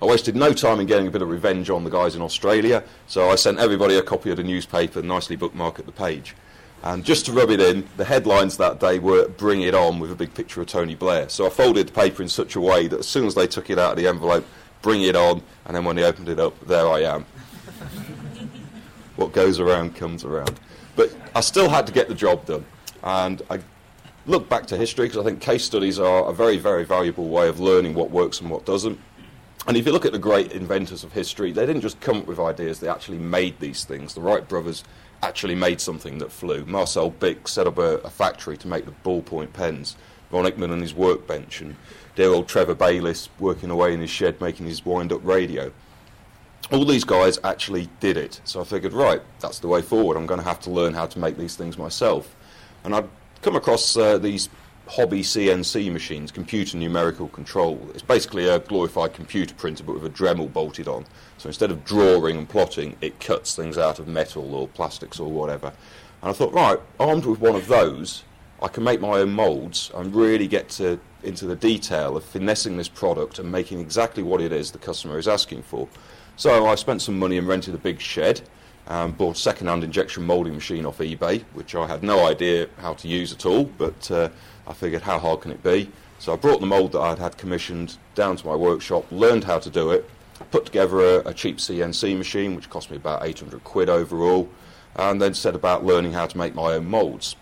I 0.02 0.04
wasted 0.04 0.34
no 0.34 0.52
time 0.52 0.80
in 0.80 0.88
getting 0.88 1.06
a 1.06 1.12
bit 1.12 1.22
of 1.22 1.28
revenge 1.28 1.70
on 1.70 1.84
the 1.84 1.90
guys 1.90 2.16
in 2.16 2.22
Australia, 2.22 2.82
so 3.06 3.30
I 3.30 3.36
sent 3.36 3.60
everybody 3.60 3.94
a 3.94 4.02
copy 4.02 4.32
of 4.32 4.36
the 4.36 4.42
newspaper, 4.42 5.00
nicely 5.00 5.36
bookmarked 5.36 5.86
the 5.86 5.92
page. 5.92 6.34
And 6.82 7.04
just 7.04 7.24
to 7.26 7.32
rub 7.32 7.50
it 7.50 7.60
in, 7.60 7.86
the 7.96 8.04
headlines 8.04 8.56
that 8.56 8.80
day 8.80 8.98
were 8.98 9.28
Bring 9.28 9.62
It 9.62 9.76
On 9.76 10.00
with 10.00 10.10
a 10.10 10.16
big 10.16 10.34
picture 10.34 10.60
of 10.60 10.66
Tony 10.66 10.96
Blair. 10.96 11.28
So 11.28 11.46
I 11.46 11.50
folded 11.50 11.86
the 11.86 11.92
paper 11.92 12.20
in 12.20 12.28
such 12.28 12.56
a 12.56 12.60
way 12.60 12.88
that 12.88 12.98
as 12.98 13.06
soon 13.06 13.28
as 13.28 13.36
they 13.36 13.46
took 13.46 13.70
it 13.70 13.78
out 13.78 13.92
of 13.92 13.96
the 13.96 14.08
envelope, 14.08 14.44
Bring 14.82 15.02
It 15.02 15.14
On, 15.14 15.40
and 15.66 15.76
then 15.76 15.84
when 15.84 15.94
they 15.94 16.02
opened 16.02 16.28
it 16.28 16.40
up, 16.40 16.58
there 16.66 16.88
I 16.88 17.02
am. 17.02 17.24
what 19.14 19.32
goes 19.32 19.60
around 19.60 19.94
comes 19.94 20.24
around. 20.24 20.58
But 20.96 21.14
I 21.36 21.42
still 21.42 21.68
had 21.68 21.86
to 21.86 21.92
get 21.92 22.08
the 22.08 22.16
job 22.16 22.44
done. 22.44 22.64
And 23.04 23.40
I 23.48 23.60
look 24.26 24.48
back 24.48 24.66
to 24.66 24.76
history 24.76 25.06
because 25.06 25.24
I 25.24 25.24
think 25.24 25.40
case 25.40 25.64
studies 25.64 26.00
are 26.00 26.28
a 26.28 26.32
very, 26.32 26.56
very 26.56 26.84
valuable 26.84 27.28
way 27.28 27.48
of 27.48 27.60
learning 27.60 27.94
what 27.94 28.10
works 28.10 28.40
and 28.40 28.50
what 28.50 28.66
doesn't. 28.66 28.98
And 29.66 29.76
if 29.76 29.86
you 29.86 29.92
look 29.92 30.04
at 30.04 30.12
the 30.12 30.18
great 30.18 30.52
inventors 30.52 31.04
of 31.04 31.12
history, 31.12 31.52
they 31.52 31.66
didn't 31.66 31.82
just 31.82 32.00
come 32.00 32.18
up 32.18 32.26
with 32.26 32.40
ideas, 32.40 32.80
they 32.80 32.88
actually 32.88 33.18
made 33.18 33.60
these 33.60 33.84
things. 33.84 34.14
The 34.14 34.20
Wright 34.20 34.46
brothers 34.46 34.82
actually 35.22 35.54
made 35.54 35.80
something 35.80 36.18
that 36.18 36.32
flew. 36.32 36.64
Marcel 36.64 37.10
Bic 37.10 37.46
set 37.46 37.68
up 37.68 37.78
a, 37.78 37.98
a 37.98 38.10
factory 38.10 38.56
to 38.56 38.66
make 38.66 38.86
the 38.86 38.94
ballpoint 39.04 39.52
pens. 39.52 39.96
Ron 40.32 40.46
Hickman 40.46 40.72
and 40.72 40.82
his 40.82 40.94
workbench, 40.94 41.60
and 41.60 41.76
dear 42.16 42.30
old 42.30 42.48
Trevor 42.48 42.74
Baylis 42.74 43.28
working 43.38 43.70
away 43.70 43.92
in 43.92 44.00
his 44.00 44.10
shed 44.10 44.40
making 44.40 44.66
his 44.66 44.84
wind 44.84 45.12
up 45.12 45.20
radio. 45.24 45.70
All 46.72 46.84
these 46.84 47.04
guys 47.04 47.38
actually 47.44 47.88
did 48.00 48.16
it. 48.16 48.40
So 48.44 48.62
I 48.62 48.64
figured, 48.64 48.94
right, 48.94 49.20
that's 49.40 49.58
the 49.58 49.68
way 49.68 49.82
forward. 49.82 50.16
I'm 50.16 50.26
going 50.26 50.40
to 50.40 50.46
have 50.46 50.60
to 50.60 50.70
learn 50.70 50.94
how 50.94 51.06
to 51.06 51.18
make 51.18 51.36
these 51.36 51.54
things 51.54 51.76
myself. 51.76 52.34
And 52.82 52.94
I'd 52.94 53.08
come 53.42 53.56
across 53.56 53.96
uh, 53.96 54.16
these 54.16 54.48
hobby 54.92 55.22
CNC 55.22 55.90
machines, 55.90 56.30
computer 56.30 56.76
numerical 56.76 57.26
control. 57.28 57.80
It's 57.94 58.02
basically 58.02 58.46
a 58.46 58.58
glorified 58.58 59.14
computer 59.14 59.54
printer 59.54 59.84
but 59.84 59.94
with 59.94 60.04
a 60.04 60.10
Dremel 60.10 60.52
bolted 60.52 60.86
on. 60.86 61.06
So 61.38 61.48
instead 61.48 61.70
of 61.70 61.82
drawing 61.82 62.36
and 62.36 62.46
plotting, 62.46 62.96
it 63.00 63.18
cuts 63.18 63.56
things 63.56 63.78
out 63.78 63.98
of 63.98 64.06
metal 64.06 64.54
or 64.54 64.68
plastics 64.68 65.18
or 65.18 65.30
whatever. 65.32 65.72
And 66.20 66.28
I 66.28 66.34
thought, 66.34 66.52
right, 66.52 66.78
armed 67.00 67.24
with 67.24 67.40
one 67.40 67.54
of 67.54 67.68
those, 67.68 68.24
I 68.60 68.68
can 68.68 68.84
make 68.84 69.00
my 69.00 69.20
own 69.20 69.32
moulds 69.32 69.90
and 69.94 70.14
really 70.14 70.46
get 70.46 70.68
to, 70.70 71.00
into 71.22 71.46
the 71.46 71.56
detail 71.56 72.14
of 72.14 72.22
finessing 72.22 72.76
this 72.76 72.90
product 72.90 73.38
and 73.38 73.50
making 73.50 73.80
exactly 73.80 74.22
what 74.22 74.42
it 74.42 74.52
is 74.52 74.72
the 74.72 74.78
customer 74.78 75.18
is 75.18 75.26
asking 75.26 75.62
for. 75.62 75.88
So 76.36 76.66
I 76.66 76.74
spent 76.74 77.00
some 77.00 77.18
money 77.18 77.38
and 77.38 77.48
rented 77.48 77.74
a 77.74 77.78
big 77.78 77.98
shed. 77.98 78.42
Um, 78.88 79.12
bought 79.12 79.36
a 79.36 79.40
second-hand 79.40 79.84
injection 79.84 80.24
moulding 80.24 80.54
machine 80.54 80.84
off 80.84 80.98
eBay, 80.98 81.44
which 81.54 81.74
I 81.74 81.86
had 81.86 82.02
no 82.02 82.26
idea 82.26 82.68
how 82.78 82.94
to 82.94 83.08
use 83.08 83.32
at 83.32 83.46
all, 83.46 83.64
but 83.64 84.10
uh, 84.10 84.28
I 84.66 84.72
figured 84.72 85.02
how 85.02 85.18
hard 85.18 85.40
can 85.40 85.52
it 85.52 85.62
be? 85.62 85.88
So 86.18 86.32
I 86.32 86.36
brought 86.36 86.60
the 86.60 86.66
mould 86.66 86.92
that 86.92 87.00
I'd 87.00 87.18
had 87.18 87.38
commissioned 87.38 87.96
down 88.14 88.36
to 88.36 88.46
my 88.46 88.54
workshop, 88.54 89.06
learned 89.10 89.44
how 89.44 89.58
to 89.60 89.70
do 89.70 89.90
it, 89.90 90.08
put 90.50 90.66
together 90.66 91.00
a, 91.00 91.28
a 91.28 91.34
cheap 91.34 91.58
CNC 91.58 92.16
machine, 92.16 92.56
which 92.56 92.70
cost 92.70 92.90
me 92.90 92.96
about 92.96 93.24
800 93.24 93.62
quid 93.64 93.88
overall, 93.88 94.48
and 94.96 95.20
then 95.20 95.34
set 95.34 95.54
about 95.54 95.84
learning 95.84 96.12
how 96.12 96.26
to 96.26 96.36
make 96.36 96.54
my 96.54 96.74
own 96.74 96.86
moulds. 96.86 97.36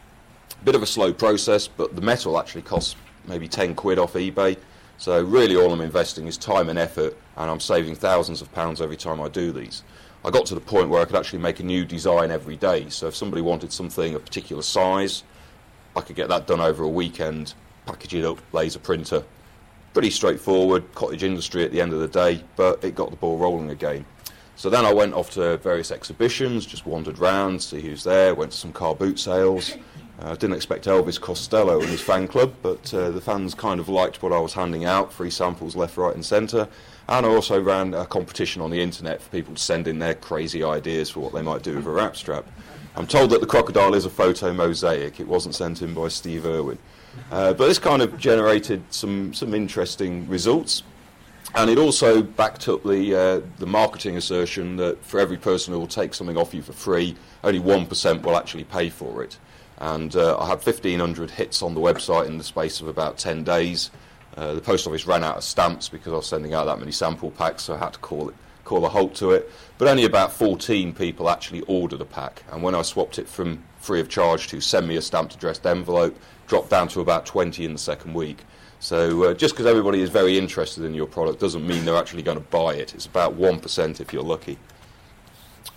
Bit 0.64 0.74
of 0.74 0.82
a 0.82 0.86
slow 0.86 1.12
process, 1.12 1.68
but 1.68 1.96
the 1.96 2.02
metal 2.02 2.38
actually 2.38 2.62
costs 2.62 2.96
maybe 3.26 3.48
10 3.48 3.74
quid 3.74 3.98
off 3.98 4.14
eBay. 4.14 4.56
So 4.98 5.22
really 5.22 5.56
all 5.56 5.72
I'm 5.72 5.80
investing 5.80 6.26
is 6.26 6.36
time 6.36 6.68
and 6.68 6.78
effort, 6.78 7.16
and 7.36 7.50
I'm 7.50 7.60
saving 7.60 7.94
thousands 7.94 8.42
of 8.42 8.52
pounds 8.52 8.80
every 8.80 8.96
time 8.96 9.20
I 9.20 9.28
do 9.28 9.52
these. 9.52 9.82
I 10.24 10.30
got 10.30 10.44
to 10.46 10.54
the 10.54 10.60
point 10.60 10.90
where 10.90 11.00
I 11.00 11.06
could 11.06 11.16
actually 11.16 11.38
make 11.38 11.60
a 11.60 11.64
new 11.64 11.84
design 11.84 12.30
every 12.30 12.56
day. 12.56 12.88
So 12.90 13.06
if 13.06 13.16
somebody 13.16 13.40
wanted 13.40 13.72
something 13.72 14.14
a 14.14 14.18
particular 14.18 14.62
size, 14.62 15.22
I 15.96 16.02
could 16.02 16.16
get 16.16 16.28
that 16.28 16.46
done 16.46 16.60
over 16.60 16.82
a 16.82 16.88
weekend, 16.88 17.54
package 17.86 18.14
it 18.14 18.24
up, 18.24 18.38
laser 18.52 18.78
printer. 18.78 19.24
Pretty 19.94 20.10
straightforward, 20.10 20.94
cottage 20.94 21.24
industry 21.24 21.64
at 21.64 21.72
the 21.72 21.80
end 21.80 21.92
of 21.92 22.00
the 22.00 22.08
day, 22.08 22.44
but 22.54 22.84
it 22.84 22.94
got 22.94 23.10
the 23.10 23.16
ball 23.16 23.38
rolling 23.38 23.70
again. 23.70 24.04
So 24.56 24.68
then 24.68 24.84
I 24.84 24.92
went 24.92 25.14
off 25.14 25.30
to 25.30 25.56
various 25.56 25.90
exhibitions, 25.90 26.66
just 26.66 26.84
wandered 26.84 27.18
round, 27.18 27.62
see 27.62 27.80
who's 27.80 28.04
there, 28.04 28.34
went 28.34 28.52
to 28.52 28.58
some 28.58 28.74
car 28.74 28.94
boot 28.94 29.18
sales. 29.18 29.74
I 30.20 30.32
uh, 30.32 30.34
didn't 30.34 30.56
expect 30.56 30.84
Elvis 30.84 31.18
Costello 31.18 31.80
and 31.80 31.88
his 31.88 32.02
fan 32.02 32.28
club, 32.28 32.52
but 32.60 32.92
uh, 32.92 33.10
the 33.10 33.22
fans 33.22 33.54
kind 33.54 33.80
of 33.80 33.88
liked 33.88 34.22
what 34.22 34.34
I 34.34 34.38
was 34.38 34.52
handing 34.52 34.84
out, 34.84 35.14
free 35.14 35.30
samples 35.30 35.76
left, 35.76 35.96
right, 35.96 36.14
and 36.14 36.22
centre. 36.22 36.68
And 37.10 37.26
I 37.26 37.28
also 37.28 37.60
ran 37.60 37.92
a 37.92 38.06
competition 38.06 38.62
on 38.62 38.70
the 38.70 38.80
internet 38.80 39.20
for 39.20 39.28
people 39.30 39.54
to 39.54 39.60
send 39.60 39.88
in 39.88 39.98
their 39.98 40.14
crazy 40.14 40.62
ideas 40.62 41.10
for 41.10 41.18
what 41.18 41.32
they 41.32 41.42
might 41.42 41.64
do 41.64 41.74
with 41.74 41.86
a 41.86 41.90
Rapstrap. 41.90 42.44
I'm 42.94 43.08
told 43.08 43.30
that 43.30 43.40
the 43.40 43.48
crocodile 43.48 43.94
is 43.94 44.04
a 44.04 44.10
photo 44.10 44.52
mosaic. 44.52 45.18
It 45.18 45.26
wasn't 45.26 45.56
sent 45.56 45.82
in 45.82 45.92
by 45.92 46.06
Steve 46.06 46.46
Irwin. 46.46 46.78
Uh, 47.32 47.52
but 47.52 47.66
this 47.66 47.80
kind 47.80 48.00
of 48.00 48.16
generated 48.16 48.84
some, 48.90 49.34
some 49.34 49.54
interesting 49.54 50.28
results. 50.28 50.84
And 51.56 51.68
it 51.68 51.78
also 51.78 52.22
backed 52.22 52.68
up 52.68 52.84
the, 52.84 53.14
uh, 53.16 53.40
the 53.58 53.66
marketing 53.66 54.16
assertion 54.16 54.76
that 54.76 55.04
for 55.04 55.18
every 55.18 55.36
person 55.36 55.72
who 55.72 55.80
will 55.80 55.88
take 55.88 56.14
something 56.14 56.36
off 56.36 56.54
you 56.54 56.62
for 56.62 56.72
free, 56.72 57.16
only 57.42 57.58
1% 57.58 58.22
will 58.22 58.36
actually 58.36 58.64
pay 58.64 58.88
for 58.88 59.24
it. 59.24 59.36
And 59.78 60.14
uh, 60.14 60.38
I 60.38 60.46
had 60.46 60.64
1,500 60.64 61.30
hits 61.32 61.60
on 61.60 61.74
the 61.74 61.80
website 61.80 62.26
in 62.26 62.38
the 62.38 62.44
space 62.44 62.80
of 62.80 62.86
about 62.86 63.18
10 63.18 63.42
days. 63.42 63.90
Uh, 64.36 64.54
the 64.54 64.60
post 64.60 64.86
office 64.86 65.06
ran 65.06 65.24
out 65.24 65.36
of 65.36 65.44
stamps 65.44 65.88
because 65.88 66.12
I 66.12 66.16
was 66.16 66.26
sending 66.26 66.54
out 66.54 66.64
that 66.66 66.78
many 66.78 66.92
sample 66.92 67.30
packs, 67.30 67.64
so 67.64 67.74
I 67.74 67.78
had 67.78 67.92
to 67.94 67.98
call 67.98 68.28
it 68.28 68.34
call 68.64 68.86
a 68.86 68.88
halt 68.88 69.14
to 69.16 69.32
it. 69.32 69.50
But 69.78 69.88
only 69.88 70.04
about 70.04 70.32
14 70.32 70.92
people 70.94 71.28
actually 71.28 71.62
ordered 71.62 72.00
a 72.00 72.04
pack. 72.04 72.44
And 72.52 72.62
when 72.62 72.74
I 72.74 72.82
swapped 72.82 73.18
it 73.18 73.28
from 73.28 73.64
free 73.78 73.98
of 73.98 74.08
charge 74.08 74.46
to 74.48 74.60
send 74.60 74.86
me 74.86 74.96
a 74.96 75.02
stamped 75.02 75.34
addressed 75.34 75.66
envelope, 75.66 76.16
dropped 76.46 76.70
down 76.70 76.86
to 76.88 77.00
about 77.00 77.26
20 77.26 77.64
in 77.64 77.72
the 77.72 77.78
second 77.78 78.14
week. 78.14 78.44
So 78.78 79.24
uh, 79.24 79.34
just 79.34 79.54
because 79.54 79.66
everybody 79.66 80.00
is 80.02 80.10
very 80.10 80.38
interested 80.38 80.84
in 80.84 80.94
your 80.94 81.06
product 81.06 81.40
doesn't 81.40 81.66
mean 81.66 81.84
they're 81.84 81.96
actually 81.96 82.22
going 82.22 82.38
to 82.38 82.44
buy 82.44 82.74
it. 82.74 82.94
It's 82.94 83.06
about 83.06 83.36
1% 83.36 84.00
if 84.00 84.12
you're 84.12 84.22
lucky. 84.22 84.58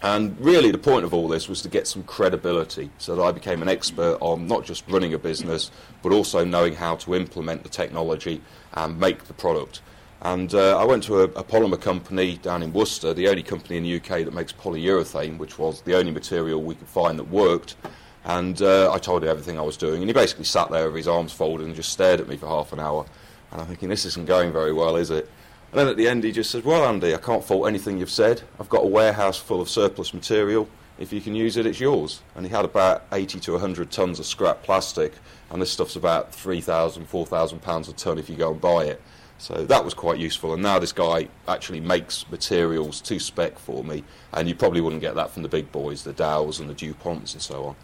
And 0.04 0.38
really, 0.42 0.70
the 0.70 0.78
point 0.78 1.06
of 1.06 1.14
all 1.14 1.30
this 1.30 1.48
was 1.48 1.62
to 1.62 1.70
get 1.70 1.88
some 1.88 2.04
credibility 2.04 2.90
so 2.98 3.16
that 3.16 3.24
I 3.24 3.32
became 3.32 3.62
an 3.62 3.70
expert 3.70 4.18
on 4.20 4.48
not 4.48 4.66
just 4.66 4.84
running 4.90 5.14
a 5.14 5.18
business, 5.18 5.72
but 6.02 6.12
also 6.12 6.44
knowing 6.44 6.76
how 6.76 6.98
to 6.98 7.16
implement 7.16 7.64
the 7.64 7.70
technology 7.70 8.42
and 8.74 9.00
make 9.00 9.24
the 9.24 9.34
product. 9.34 9.82
And 10.22 10.54
uh, 10.54 10.78
I 10.78 10.84
went 10.84 11.04
to 11.04 11.22
a, 11.22 11.24
a, 11.24 11.44
polymer 11.44 11.80
company 11.80 12.38
down 12.38 12.64
in 12.64 12.74
Worcester, 12.74 13.14
the 13.14 13.30
only 13.30 13.44
company 13.44 13.78
in 13.78 13.84
the 13.84 13.96
UK 13.96 14.26
that 14.26 14.34
makes 14.34 14.52
polyurethane, 14.52 15.38
which 15.38 15.58
was 15.58 15.82
the 15.82 15.96
only 15.96 16.12
material 16.12 16.62
we 16.62 16.76
could 16.76 16.88
find 16.88 17.18
that 17.18 17.30
worked. 17.30 17.78
And 18.26 18.62
uh, 18.62 18.92
I 18.92 18.98
told 18.98 19.24
him 19.24 19.30
everything 19.30 19.58
I 19.58 19.64
was 19.64 19.78
doing, 19.78 20.02
and 20.02 20.10
he 20.10 20.14
basically 20.14 20.46
sat 20.46 20.70
there 20.70 20.88
with 20.88 20.98
his 20.98 21.08
arms 21.08 21.32
folded 21.32 21.66
and 21.66 21.76
just 21.76 21.94
stared 21.94 22.20
at 22.20 22.28
me 22.28 22.36
for 22.36 22.48
half 22.48 22.74
an 22.74 22.80
hour. 22.80 23.06
And 23.52 23.62
I'm 23.62 23.68
thinking, 23.68 23.88
this 23.88 24.04
isn't 24.04 24.26
going 24.26 24.52
very 24.52 24.74
well, 24.74 24.98
is 24.98 25.12
it? 25.12 25.30
And 25.74 25.80
then 25.80 25.88
at 25.88 25.98
the 25.98 26.08
end, 26.08 26.24
he 26.24 26.32
just 26.32 26.52
said, 26.52 26.66
Well, 26.66 26.86
Andy, 26.86 27.16
I 27.16 27.18
can't 27.18 27.44
fault 27.44 27.68
anything 27.68 27.98
you've 27.98 28.12
said. 28.12 28.44
I've 28.60 28.70
got 28.70 28.84
a 28.84 28.88
warehouse 28.88 29.40
full 29.40 29.60
of 29.60 29.68
surplus 29.68 30.14
material. 30.14 30.70
If 31.00 31.12
you 31.12 31.20
can 31.20 31.34
use 31.34 31.58
it, 31.58 31.66
it's 31.66 31.80
yours. 31.80 32.22
And 32.36 32.46
he 32.46 32.52
had 32.52 32.64
about 32.64 33.08
80 33.12 33.40
to 33.40 33.54
100 33.54 33.90
tons 33.90 34.20
of 34.20 34.28
scrap 34.28 34.62
plastic, 34.62 35.14
and 35.50 35.60
this 35.60 35.72
stuff's 35.72 35.96
about 35.96 36.32
3,000, 36.32 37.08
4,000 37.08 37.60
pounds 37.64 37.90
a 37.90 37.94
ton 37.94 38.20
if 38.20 38.30
you 38.30 38.36
go 38.36 38.52
and 38.52 38.62
buy 38.62 38.84
it. 38.84 39.02
So 39.40 39.66
that 39.66 39.84
was 39.84 39.96
quite 39.96 40.20
useful. 40.20 40.54
And 40.54 40.62
now 40.62 40.78
this 40.78 40.92
guy 40.92 41.28
actually 41.48 41.80
makes 41.80 42.30
materials 42.30 43.02
to 43.02 43.18
spec 43.18 43.58
for 43.58 43.84
me, 43.84 44.04
and 44.32 44.48
you 44.48 44.54
probably 44.54 44.80
wouldn't 44.80 45.02
get 45.02 45.16
that 45.16 45.32
from 45.32 45.42
the 45.42 45.50
big 45.50 45.72
boys, 45.72 46.04
the 46.04 46.14
Dows 46.14 46.60
and 46.60 46.70
the 46.70 46.76
DuPonts 46.76 47.34
and 47.34 47.42
so 47.42 47.66
on. 47.66 47.76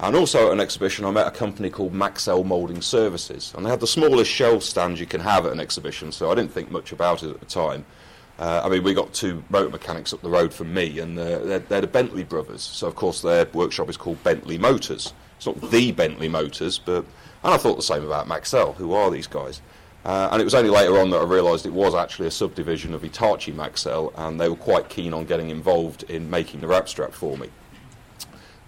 And 0.00 0.14
also 0.14 0.46
at 0.46 0.52
an 0.52 0.60
exhibition, 0.60 1.04
I 1.04 1.10
met 1.10 1.26
a 1.26 1.32
company 1.32 1.70
called 1.70 1.92
Maxell 1.92 2.44
Moulding 2.44 2.80
Services, 2.82 3.52
and 3.56 3.66
they 3.66 3.70
had 3.70 3.80
the 3.80 3.86
smallest 3.86 4.30
shelf 4.30 4.62
stand 4.62 4.98
you 4.98 5.06
can 5.06 5.20
have 5.20 5.44
at 5.44 5.52
an 5.52 5.58
exhibition, 5.58 6.12
so 6.12 6.30
I 6.30 6.36
didn't 6.36 6.52
think 6.52 6.70
much 6.70 6.92
about 6.92 7.24
it 7.24 7.30
at 7.30 7.40
the 7.40 7.46
time. 7.46 7.84
Uh, 8.38 8.62
I 8.64 8.68
mean, 8.68 8.84
we 8.84 8.94
got 8.94 9.12
two 9.12 9.42
motor 9.50 9.70
mechanics 9.70 10.12
up 10.12 10.22
the 10.22 10.30
road 10.30 10.54
from 10.54 10.72
me, 10.72 11.00
and 11.00 11.18
uh, 11.18 11.38
they're, 11.40 11.58
they're, 11.58 11.80
the 11.80 11.88
Bentley 11.88 12.22
brothers. 12.22 12.62
So, 12.62 12.86
of 12.86 12.94
course, 12.94 13.22
their 13.22 13.46
workshop 13.52 13.90
is 13.90 13.96
called 13.96 14.22
Bentley 14.22 14.56
Motors. 14.56 15.12
It's 15.36 15.46
not 15.46 15.60
the 15.70 15.92
Bentley 15.92 16.28
Motors, 16.28 16.78
but. 16.78 17.04
And 17.44 17.54
I 17.54 17.56
thought 17.56 17.76
the 17.76 17.82
same 17.82 18.04
about 18.04 18.26
Maxell. 18.26 18.74
Who 18.74 18.92
are 18.94 19.12
these 19.12 19.28
guys? 19.28 19.60
Uh, 20.04 20.28
and 20.32 20.40
it 20.40 20.44
was 20.44 20.54
only 20.54 20.70
later 20.70 20.98
on 20.98 21.10
that 21.10 21.18
I 21.18 21.24
realised 21.24 21.66
it 21.66 21.72
was 21.72 21.94
actually 21.94 22.26
a 22.26 22.32
subdivision 22.32 22.94
of 22.94 23.02
Hitachi 23.02 23.52
Maxell, 23.52 24.12
and 24.16 24.40
they 24.40 24.48
were 24.48 24.56
quite 24.56 24.88
keen 24.88 25.12
on 25.12 25.24
getting 25.24 25.50
involved 25.50 26.04
in 26.04 26.30
making 26.30 26.60
the 26.60 26.66
Rapstrap 26.66 27.12
for 27.12 27.36
me. 27.36 27.48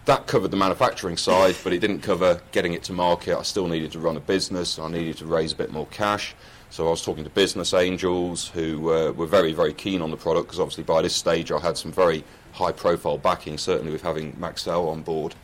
That 0.06 0.26
covered 0.26 0.50
the 0.50 0.56
manufacturing 0.56 1.18
side, 1.18 1.56
but 1.62 1.72
it 1.72 1.80
didn't 1.80 2.00
cover 2.00 2.40
getting 2.52 2.72
it 2.72 2.82
to 2.84 2.92
market. 2.92 3.36
I 3.36 3.42
still 3.42 3.68
needed 3.68 3.92
to 3.92 3.98
run 3.98 4.16
a 4.16 4.20
business, 4.20 4.78
I 4.78 4.88
needed 4.88 5.18
to 5.18 5.26
raise 5.26 5.52
a 5.52 5.56
bit 5.56 5.72
more 5.72 5.86
cash. 5.86 6.34
So 6.70 6.86
I 6.86 6.90
was 6.90 7.04
talking 7.04 7.24
to 7.24 7.30
business 7.30 7.74
angels 7.74 8.48
who 8.48 8.92
uh, 8.92 9.10
were 9.12 9.26
very, 9.26 9.52
very 9.52 9.74
keen 9.74 10.00
on 10.00 10.10
the 10.10 10.16
product 10.16 10.46
because 10.46 10.60
obviously 10.60 10.84
by 10.84 11.02
this 11.02 11.14
stage 11.14 11.50
I 11.52 11.58
had 11.58 11.76
some 11.76 11.92
very 11.92 12.24
high 12.52 12.72
profile 12.72 13.18
backing, 13.18 13.58
certainly 13.58 13.92
with 13.92 14.02
having 14.02 14.32
Maxell 14.34 14.88
on 14.90 15.02
board. 15.02 15.34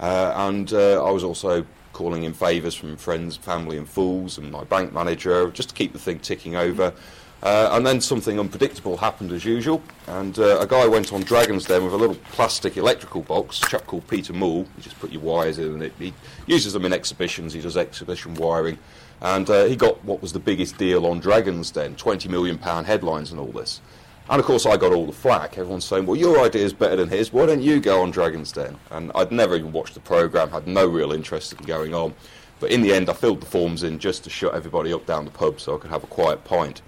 Uh, 0.00 0.32
and 0.36 0.72
uh, 0.72 1.04
I 1.04 1.10
was 1.10 1.24
also 1.24 1.66
calling 1.92 2.22
in 2.22 2.32
favours 2.32 2.74
from 2.74 2.96
friends, 2.96 3.36
family, 3.36 3.76
and 3.76 3.88
fools, 3.88 4.38
and 4.38 4.52
my 4.52 4.64
bank 4.64 4.92
manager, 4.92 5.50
just 5.50 5.70
to 5.70 5.74
keep 5.74 5.92
the 5.92 5.98
thing 5.98 6.20
ticking 6.20 6.54
over. 6.54 6.94
Uh, 7.42 7.68
and 7.72 7.86
then 7.86 8.00
something 8.00 8.40
unpredictable 8.40 8.96
happened 8.96 9.30
as 9.30 9.44
usual, 9.44 9.80
and 10.08 10.40
uh, 10.40 10.58
a 10.58 10.66
guy 10.66 10.88
went 10.88 11.12
on 11.12 11.20
Dragon's 11.22 11.66
Den 11.66 11.84
with 11.84 11.92
a 11.92 11.96
little 11.96 12.16
plastic 12.32 12.76
electrical 12.76 13.22
box, 13.22 13.62
a 13.62 13.66
chap 13.68 13.86
called 13.86 14.08
Peter 14.08 14.32
Moule. 14.32 14.66
You 14.76 14.82
just 14.82 14.98
put 14.98 15.12
your 15.12 15.22
wires 15.22 15.58
in, 15.58 15.74
and 15.74 15.82
it, 15.84 15.92
he 16.00 16.12
uses 16.48 16.72
them 16.72 16.84
in 16.84 16.92
exhibitions. 16.92 17.52
He 17.52 17.60
does 17.60 17.76
exhibition 17.76 18.34
wiring, 18.34 18.76
and 19.20 19.48
uh, 19.48 19.66
he 19.66 19.76
got 19.76 20.04
what 20.04 20.20
was 20.20 20.32
the 20.32 20.40
biggest 20.40 20.78
deal 20.78 21.06
on 21.06 21.20
Dragon's 21.20 21.70
Den, 21.70 21.94
20 21.94 22.28
million 22.28 22.58
pound 22.58 22.88
headlines 22.88 23.30
and 23.30 23.38
all 23.38 23.52
this. 23.52 23.80
And 24.28 24.40
of 24.40 24.44
course, 24.44 24.66
I 24.66 24.76
got 24.76 24.92
all 24.92 25.06
the 25.06 25.12
flack. 25.12 25.56
Everyone's 25.56 25.84
saying, 25.84 26.06
well, 26.06 26.16
your 26.16 26.44
idea 26.44 26.64
is 26.64 26.72
better 26.72 26.96
than 26.96 27.08
his. 27.08 27.32
Why 27.32 27.46
don't 27.46 27.62
you 27.62 27.80
go 27.80 28.02
on 28.02 28.10
Dragon's 28.10 28.50
Den? 28.52 28.76
And 28.90 29.12
I'd 29.14 29.32
never 29.32 29.54
even 29.54 29.72
watched 29.72 29.94
the 29.94 30.00
programme, 30.00 30.50
had 30.50 30.66
no 30.66 30.86
real 30.86 31.12
interest 31.12 31.52
in 31.52 31.64
going 31.64 31.94
on. 31.94 32.14
But 32.60 32.70
in 32.70 32.82
the 32.82 32.92
end, 32.92 33.08
I 33.08 33.12
filled 33.12 33.40
the 33.40 33.46
forms 33.46 33.84
in 33.84 33.98
just 33.98 34.24
to 34.24 34.30
shut 34.30 34.54
everybody 34.54 34.92
up 34.92 35.06
down 35.06 35.24
the 35.24 35.30
pub 35.30 35.60
so 35.60 35.76
I 35.76 35.78
could 35.78 35.90
have 35.90 36.04
a 36.04 36.08
quiet 36.08 36.44
pint. 36.44 36.82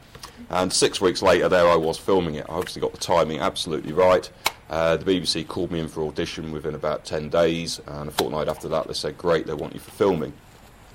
And 0.48 0.72
six 0.72 1.00
weeks 1.00 1.22
later, 1.22 1.48
there 1.48 1.68
I 1.68 1.76
was 1.76 1.98
filming 1.98 2.36
it. 2.36 2.46
I 2.48 2.54
obviously 2.54 2.80
got 2.80 2.92
the 2.92 2.98
timing 2.98 3.40
absolutely 3.40 3.92
right. 3.92 4.30
Uh, 4.70 4.96
the 4.96 5.04
BBC 5.04 5.46
called 5.46 5.72
me 5.72 5.80
in 5.80 5.88
for 5.88 6.06
audition 6.06 6.52
within 6.52 6.74
about 6.74 7.04
10 7.04 7.28
days, 7.28 7.80
and 7.86 8.08
a 8.08 8.12
fortnight 8.12 8.48
after 8.48 8.68
that, 8.68 8.86
they 8.86 8.94
said, 8.94 9.18
Great, 9.18 9.46
they 9.46 9.54
want 9.54 9.74
you 9.74 9.80
for 9.80 9.90
filming. 9.90 10.32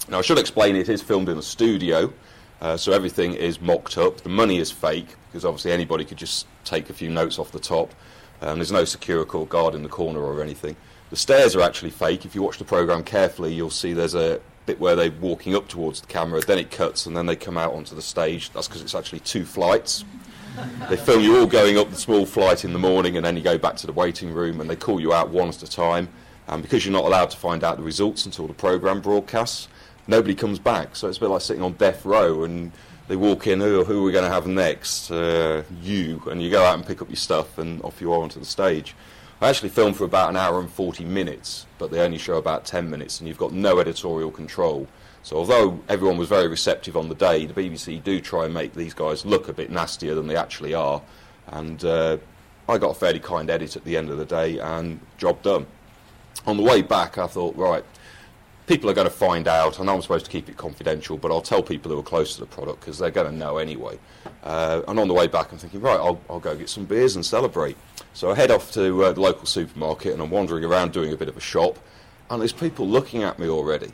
Now, 0.08 0.20
I 0.20 0.22
should 0.22 0.40
explain 0.40 0.76
it 0.76 0.88
is 0.88 1.02
filmed 1.02 1.30
in 1.30 1.38
a 1.38 1.42
studio, 1.42 2.14
uh, 2.62 2.78
so 2.78 2.94
everything 2.94 3.34
is 3.34 3.60
mocked 3.60 3.98
up. 3.98 4.22
The 4.22 4.30
money 4.30 4.58
is 4.60 4.72
fake 4.72 5.16
because 5.28 5.44
obviously 5.44 5.74
anybody 5.74 6.06
could 6.06 6.18
just 6.18 6.48
take 6.64 6.90
a 6.90 6.94
few 6.94 7.10
notes 7.10 7.38
off 7.38 7.52
the 7.52 7.60
top. 7.60 7.94
Um, 8.42 8.60
there's 8.60 8.72
no 8.72 8.86
secure 8.86 9.26
guard 9.26 9.76
in 9.76 9.84
the 9.84 9.90
corner 9.90 10.22
or 10.22 10.42
anything. 10.42 10.76
The 11.10 11.16
stairs 11.16 11.56
are 11.56 11.62
actually 11.62 11.92
fake. 11.92 12.26
If 12.26 12.36
you 12.36 12.42
watch 12.42 12.58
the 12.58 12.66
program 12.66 13.04
carefully, 13.04 13.54
you'll 13.54 13.70
see 13.70 13.94
there's 13.94 14.16
a 14.16 14.40
bit 14.66 14.80
where 14.80 14.96
they're 14.96 15.12
walking 15.12 15.56
up 15.56 15.68
towards 15.68 16.02
the 16.02 16.08
camera, 16.08 16.42
then 16.42 16.58
it 16.58 16.72
cuts, 16.72 17.06
and 17.06 17.16
then 17.16 17.26
they 17.26 17.36
come 17.36 17.58
out 17.58 17.74
onto 17.74 17.96
the 17.96 18.02
stage. 18.02 18.52
That's 18.52 18.68
because 18.68 18.82
it's 18.82 18.96
actually 18.96 19.20
two 19.20 19.46
flights. 19.46 20.06
they 20.90 20.98
film 20.98 21.22
you 21.22 21.38
all 21.38 21.48
going 21.48 21.78
up 21.78 21.90
the 21.90 21.96
small 21.96 22.26
flight 22.26 22.66
in 22.66 22.74
the 22.74 22.80
morning, 22.80 23.18
and 23.18 23.26
then 23.26 23.36
you 23.38 23.44
go 23.44 23.58
back 23.58 23.76
to 23.78 23.88
the 23.88 23.94
waiting 23.94 24.34
room, 24.34 24.62
and 24.62 24.70
they 24.70 24.76
call 24.76 25.00
you 25.00 25.14
out 25.14 25.30
one 25.30 25.50
at 25.50 25.62
a 25.62 25.70
time. 25.70 26.10
And 26.48 26.62
because 26.62 26.86
you're 26.86 26.94
not 26.94 27.06
allowed 27.06 27.32
to 27.32 27.38
find 27.38 27.64
out 27.64 27.78
the 27.78 27.84
results 27.84 28.26
until 28.26 28.48
the 28.48 28.54
program 28.54 29.02
broadcasts, 29.02 29.68
nobody 30.08 30.36
comes 30.36 30.60
back. 30.60 30.96
So 30.96 31.08
it's 31.08 31.18
a 31.18 31.22
bit 31.22 31.30
like 31.30 31.42
sitting 31.42 31.64
on 31.64 31.74
death 31.74 32.06
row 32.06 32.44
and 32.44 32.72
they 33.08 33.16
walk 33.16 33.48
in, 33.48 33.60
who, 33.60 33.84
who 33.84 34.02
are 34.02 34.06
we 34.06 34.12
going 34.12 34.26
to 34.26 34.32
have 34.32 34.48
next? 34.48 35.12
Uh, 35.12 35.64
you. 35.82 36.22
And 36.30 36.42
you 36.42 36.50
go 36.50 36.64
out 36.64 36.76
and 36.76 36.86
pick 36.86 37.02
up 37.02 37.10
your 37.10 37.16
stuff 37.16 37.58
and 37.58 37.82
off 37.84 38.02
you 38.02 38.12
are 38.14 38.22
onto 38.22 38.40
the 38.40 38.46
stage. 38.46 38.96
I 39.42 39.50
actually 39.50 39.70
filmed 39.70 39.98
for 39.98 40.06
about 40.06 40.30
an 40.30 40.38
hour 40.38 40.60
and 40.60 40.70
40 40.70 41.04
minutes, 41.04 41.66
but 41.78 41.92
they 41.92 42.00
only 42.00 42.18
show 42.18 42.38
about 42.38 42.66
10 42.66 42.90
minutes 42.90 43.20
and 43.20 43.28
you've 43.28 43.38
got 43.38 43.52
no 43.52 43.80
editorial 43.80 44.32
control. 44.32 44.88
So 45.24 45.36
although 45.38 45.80
everyone 45.90 46.18
was 46.18 46.30
very 46.30 46.48
receptive 46.48 46.96
on 46.96 47.10
the 47.10 47.16
day, 47.16 47.46
the 47.46 47.54
BBC 47.54 48.02
do 48.02 48.22
try 48.22 48.46
and 48.46 48.54
make 48.54 48.74
these 48.74 48.94
guys 48.94 49.26
look 49.26 49.50
a 49.50 49.54
bit 49.54 49.70
nastier 49.70 50.16
than 50.16 50.28
they 50.28 50.38
actually 50.38 50.74
are. 50.74 51.02
And 51.48 51.84
uh, 51.84 52.18
I 52.70 52.78
got 52.78 52.92
a 52.92 52.94
fairly 52.94 53.20
kind 53.20 53.50
edit 53.50 53.76
at 53.76 53.84
the 53.84 53.98
end 53.98 54.10
of 54.10 54.18
the 54.18 54.26
day 54.26 54.58
and 54.60 55.00
job 55.18 55.42
done. 55.42 55.66
On 56.48 56.56
the 56.56 56.64
way 56.64 56.82
back, 56.82 57.18
I 57.18 57.28
thought, 57.28 57.56
right, 57.56 57.84
people 58.68 58.90
are 58.90 58.94
going 58.94 59.08
to 59.08 59.14
find 59.14 59.48
out. 59.48 59.80
I 59.80 59.84
know 59.84 59.96
I'm 59.96 60.02
supposed 60.02 60.26
to 60.26 60.32
keep 60.32 60.50
it 60.50 60.58
confidential, 60.58 61.18
but 61.18 61.32
I'll 61.32 61.42
tell 61.42 61.62
people 61.62 61.92
who 61.92 62.00
are 62.00 62.04
close 62.04 62.36
to 62.36 62.42
the 62.42 62.48
product 62.48 62.80
because 62.80 62.98
they're 62.98 63.12
going 63.12 63.32
to 63.32 63.38
know 63.38 63.58
anyway. 63.58 64.00
Uh, 64.44 64.82
and 64.88 65.00
on 65.00 65.08
the 65.08 65.14
way 65.14 65.28
back, 65.28 65.52
I'm 65.52 65.58
thinking, 65.58 65.82
right, 65.82 66.00
I'll, 66.00 66.20
I'll, 66.30 66.40
go 66.40 66.56
get 66.56 66.70
some 66.70 66.86
beers 66.86 67.16
and 67.16 67.26
celebrate. 67.26 67.78
So 68.14 68.32
I 68.32 68.36
head 68.36 68.52
off 68.52 68.72
to 68.74 69.06
uh, 69.06 69.12
the 69.12 69.22
local 69.22 69.46
supermarket 69.46 70.14
and 70.14 70.22
I'm 70.22 70.32
wandering 70.32 70.64
around 70.64 70.94
doing 70.94 71.14
a 71.14 71.18
bit 71.18 71.28
of 71.28 71.38
a 71.38 71.42
shop, 71.42 71.80
and 72.30 72.42
there's 72.42 72.54
people 72.54 72.88
looking 72.88 73.24
at 73.24 73.40
me 73.40 73.48
already. 73.48 73.92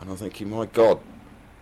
And 0.00 0.10
I'm 0.10 0.16
thinking, 0.16 0.50
my 0.50 0.66
God, 0.66 1.00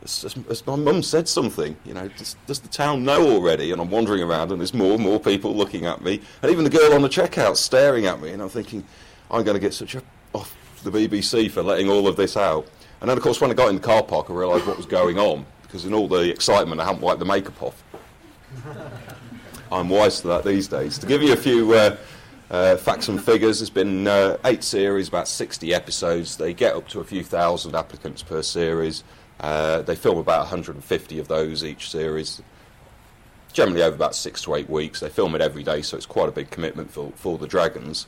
has, 0.00 0.36
as 0.48 0.66
my 0.66 0.76
mum 0.76 1.02
said 1.02 1.28
something, 1.28 1.76
you 1.84 1.94
know, 1.94 2.08
does, 2.08 2.36
does, 2.46 2.60
the 2.60 2.68
town 2.68 3.04
know 3.04 3.30
already? 3.30 3.70
And 3.70 3.80
I'm 3.80 3.90
wandering 3.90 4.22
around 4.22 4.50
and 4.50 4.60
there's 4.60 4.74
more 4.74 4.94
and 4.94 5.02
more 5.02 5.20
people 5.20 5.54
looking 5.54 5.86
at 5.86 6.02
me, 6.02 6.20
and 6.42 6.50
even 6.50 6.64
the 6.64 6.70
girl 6.70 6.92
on 6.92 7.02
the 7.02 7.08
checkout 7.08 7.56
staring 7.56 8.06
at 8.06 8.20
me, 8.20 8.30
and 8.30 8.42
I'm 8.42 8.48
thinking, 8.48 8.84
I'm 9.30 9.44
going 9.44 9.54
to 9.54 9.60
get 9.60 9.74
such 9.74 9.94
a 9.94 10.02
off 10.34 10.56
the 10.82 10.90
BBC 10.90 11.50
for 11.50 11.62
letting 11.62 11.88
all 11.88 12.06
of 12.06 12.16
this 12.16 12.36
out. 12.36 12.66
And 13.00 13.08
then, 13.08 13.16
of 13.16 13.22
course, 13.22 13.40
when 13.40 13.50
I 13.50 13.54
got 13.54 13.68
in 13.68 13.76
the 13.76 13.80
car 13.80 14.02
park, 14.02 14.30
I 14.30 14.34
realised 14.34 14.66
what 14.66 14.76
was 14.76 14.86
going 14.86 15.18
on 15.18 15.44
because 15.72 15.86
in 15.86 15.94
all 15.94 16.06
the 16.06 16.30
excitement, 16.30 16.82
I 16.82 16.84
hadn't 16.84 17.00
wiped 17.00 17.18
the 17.18 17.24
makeup 17.24 17.62
off. 17.62 17.82
I'm 19.72 19.88
wise 19.88 20.20
to 20.20 20.28
that 20.28 20.44
these 20.44 20.68
days. 20.68 20.98
To 20.98 21.06
give 21.06 21.22
you 21.22 21.32
a 21.32 21.36
few 21.36 21.72
uh, 21.72 21.96
uh, 22.50 22.76
facts 22.76 23.08
and 23.08 23.22
figures, 23.22 23.60
there's 23.60 23.70
been 23.70 24.06
uh, 24.06 24.36
eight 24.44 24.62
series, 24.62 25.08
about 25.08 25.28
60 25.28 25.72
episodes. 25.72 26.36
They 26.36 26.52
get 26.52 26.76
up 26.76 26.88
to 26.88 27.00
a 27.00 27.04
few 27.04 27.24
thousand 27.24 27.74
applicants 27.74 28.22
per 28.22 28.42
series. 28.42 29.02
Uh, 29.40 29.80
they 29.80 29.96
film 29.96 30.18
about 30.18 30.40
150 30.40 31.18
of 31.18 31.28
those 31.28 31.64
each 31.64 31.90
series, 31.90 32.42
generally 33.54 33.82
over 33.82 33.96
about 33.96 34.14
six 34.14 34.42
to 34.42 34.54
eight 34.54 34.68
weeks. 34.68 35.00
They 35.00 35.08
film 35.08 35.34
it 35.34 35.40
every 35.40 35.62
day, 35.62 35.80
so 35.80 35.96
it's 35.96 36.04
quite 36.04 36.28
a 36.28 36.32
big 36.32 36.50
commitment 36.50 36.90
for, 36.90 37.12
for 37.16 37.38
the 37.38 37.46
Dragons. 37.46 38.06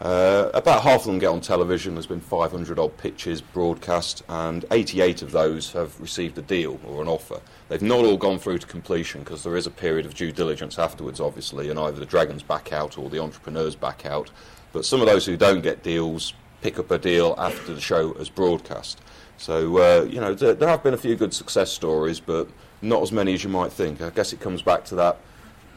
Uh, 0.00 0.50
about 0.52 0.82
half 0.82 1.00
of 1.00 1.06
them 1.06 1.18
get 1.18 1.28
on 1.28 1.40
television. 1.40 1.94
There's 1.94 2.06
been 2.06 2.20
500 2.20 2.78
odd 2.78 2.96
pitches 2.98 3.40
broadcast, 3.40 4.22
and 4.28 4.64
88 4.70 5.22
of 5.22 5.32
those 5.32 5.72
have 5.72 5.98
received 6.00 6.36
a 6.36 6.42
deal 6.42 6.78
or 6.86 7.00
an 7.00 7.08
offer. 7.08 7.40
They've 7.68 7.80
not 7.80 8.04
all 8.04 8.18
gone 8.18 8.38
through 8.38 8.58
to 8.58 8.66
completion 8.66 9.22
because 9.22 9.42
there 9.42 9.56
is 9.56 9.66
a 9.66 9.70
period 9.70 10.04
of 10.04 10.14
due 10.14 10.32
diligence 10.32 10.78
afterwards, 10.78 11.18
obviously, 11.18 11.70
and 11.70 11.78
either 11.78 11.98
the 11.98 12.06
Dragons 12.06 12.42
back 12.42 12.74
out 12.74 12.98
or 12.98 13.08
the 13.08 13.22
entrepreneurs 13.22 13.74
back 13.74 14.04
out. 14.04 14.30
But 14.72 14.84
some 14.84 15.00
of 15.00 15.06
those 15.06 15.24
who 15.24 15.36
don't 15.36 15.62
get 15.62 15.82
deals 15.82 16.34
pick 16.60 16.78
up 16.78 16.90
a 16.90 16.98
deal 16.98 17.34
after 17.38 17.72
the 17.72 17.80
show 17.80 18.12
has 18.14 18.28
broadcast. 18.28 19.00
So, 19.38 19.78
uh, 19.78 20.04
you 20.04 20.20
know, 20.20 20.34
there, 20.34 20.54
there 20.54 20.68
have 20.68 20.82
been 20.82 20.94
a 20.94 20.98
few 20.98 21.16
good 21.16 21.32
success 21.32 21.72
stories, 21.72 22.20
but 22.20 22.48
not 22.82 23.02
as 23.02 23.12
many 23.12 23.32
as 23.32 23.44
you 23.44 23.50
might 23.50 23.72
think. 23.72 24.02
I 24.02 24.10
guess 24.10 24.34
it 24.34 24.40
comes 24.40 24.60
back 24.60 24.84
to 24.86 24.94
that 24.96 25.18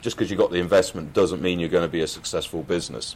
just 0.01 0.17
because 0.17 0.29
you 0.31 0.37
got 0.37 0.51
the 0.51 0.59
investment 0.59 1.13
doesn't 1.13 1.41
mean 1.41 1.59
you're 1.59 1.69
going 1.69 1.87
to 1.87 1.91
be 1.91 2.01
a 2.01 2.07
successful 2.07 2.63
business. 2.63 3.15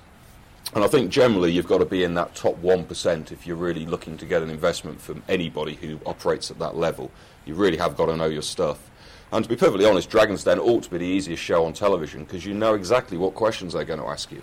And 0.75 0.83
I 0.83 0.87
think 0.87 1.11
generally 1.11 1.51
you've 1.51 1.67
got 1.67 1.79
to 1.79 1.85
be 1.85 2.03
in 2.03 2.15
that 2.15 2.33
top 2.33 2.59
1% 2.61 3.31
if 3.31 3.45
you're 3.45 3.55
really 3.55 3.85
looking 3.85 4.17
to 4.17 4.25
get 4.25 4.41
an 4.41 4.49
investment 4.49 4.99
from 4.99 5.21
anybody 5.29 5.75
who 5.75 5.99
operates 6.05 6.49
at 6.49 6.57
that 6.59 6.75
level. 6.75 7.11
You 7.45 7.53
really 7.53 7.77
have 7.77 7.95
got 7.95 8.07
to 8.07 8.17
know 8.17 8.25
your 8.25 8.41
stuff. 8.41 8.89
And 9.31 9.43
to 9.43 9.49
be 9.49 9.55
perfectly 9.55 9.85
honest, 9.85 10.09
Dragon's 10.09 10.43
Den 10.43 10.59
ought 10.59 10.83
to 10.83 10.89
be 10.89 10.97
the 10.97 11.05
easiest 11.05 11.43
show 11.43 11.65
on 11.65 11.73
television 11.73 12.23
because 12.23 12.45
you 12.45 12.55
know 12.55 12.73
exactly 12.73 13.17
what 13.17 13.35
questions 13.35 13.73
they're 13.73 13.85
going 13.85 13.99
to 13.99 14.07
ask 14.07 14.31
you. 14.31 14.41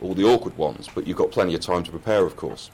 All 0.00 0.14
the 0.14 0.24
awkward 0.24 0.56
ones, 0.56 0.88
but 0.94 1.06
you've 1.06 1.16
got 1.16 1.30
plenty 1.30 1.54
of 1.54 1.60
time 1.60 1.82
to 1.84 1.90
prepare, 1.90 2.24
of 2.24 2.36
course. 2.36 2.70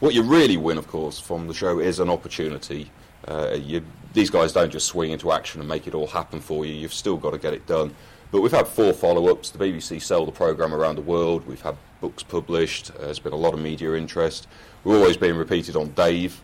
What 0.00 0.14
you 0.14 0.22
really 0.22 0.56
win, 0.56 0.78
of 0.78 0.86
course, 0.86 1.18
from 1.18 1.46
the 1.46 1.54
show 1.54 1.78
is 1.78 2.00
an 2.00 2.08
opportunity. 2.08 2.90
Uh, 3.28 3.56
you, 3.60 3.84
these 4.14 4.30
guys 4.30 4.52
don't 4.52 4.72
just 4.72 4.86
swing 4.86 5.10
into 5.10 5.30
action 5.30 5.60
and 5.60 5.68
make 5.68 5.86
it 5.86 5.94
all 5.94 6.06
happen 6.06 6.40
for 6.40 6.64
you. 6.64 6.72
You've 6.72 6.94
still 6.94 7.18
got 7.18 7.32
to 7.32 7.38
get 7.38 7.52
it 7.52 7.66
done. 7.66 7.94
But 8.30 8.42
we've 8.42 8.52
had 8.52 8.68
four 8.68 8.92
follow-ups. 8.92 9.50
The 9.50 9.58
BBC 9.58 10.00
sell 10.00 10.24
the 10.24 10.32
programme 10.32 10.72
around 10.72 10.96
the 10.96 11.02
world. 11.02 11.46
We've 11.46 11.60
had 11.60 11.76
books 12.00 12.22
published. 12.22 12.92
Uh, 12.92 13.06
there's 13.06 13.18
been 13.18 13.32
a 13.32 13.36
lot 13.36 13.54
of 13.54 13.60
media 13.60 13.94
interest. 13.94 14.46
We're 14.84 14.96
always 14.96 15.16
being 15.16 15.36
repeated 15.36 15.74
on 15.74 15.90
Dave. 15.90 16.40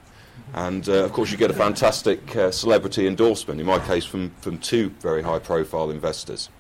And 0.52 0.88
uh, 0.88 1.04
of 1.04 1.12
course, 1.12 1.30
you 1.30 1.36
get 1.36 1.50
a 1.50 1.54
fantastic 1.54 2.34
uh, 2.34 2.50
celebrity 2.50 3.06
endorsement, 3.06 3.60
in 3.60 3.66
my 3.66 3.78
case, 3.78 4.04
from, 4.04 4.30
from 4.40 4.58
two 4.58 4.90
very 5.00 5.22
high 5.22 5.38
profile 5.38 5.90
investors. 5.90 6.50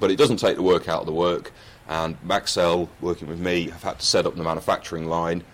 But 0.00 0.10
it 0.10 0.16
doesn't 0.16 0.38
take 0.38 0.56
the 0.56 0.62
work 0.62 0.88
out 0.88 1.00
of 1.00 1.06
the 1.06 1.12
work. 1.12 1.52
And 1.88 2.20
Maxell, 2.22 2.88
working 3.00 3.28
with 3.28 3.40
me, 3.40 3.70
have 3.70 3.82
had 3.82 3.98
to 4.00 4.06
set 4.06 4.26
up 4.26 4.34
the 4.34 4.42
manufacturing 4.42 5.06
line. 5.06 5.44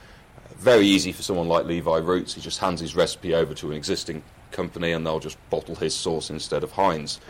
very 0.57 0.87
easy 0.87 1.13
for 1.13 1.23
someone 1.23 1.49
like 1.49 1.67
Levi 1.67 1.99
Roots. 1.99 2.35
He 2.35 2.41
just 2.41 2.59
hands 2.61 2.81
his 2.81 2.97
recipe 2.97 3.35
over 3.35 3.53
to 3.55 3.71
an 3.71 3.77
existing 3.77 4.23
company 4.53 4.93
and 4.93 5.07
they'll 5.07 5.21
just 5.21 5.39
bottle 5.51 5.75
his 5.75 5.95
sauce 5.95 6.31
instead 6.31 6.65
of 6.65 6.73
Heinz 6.73 7.21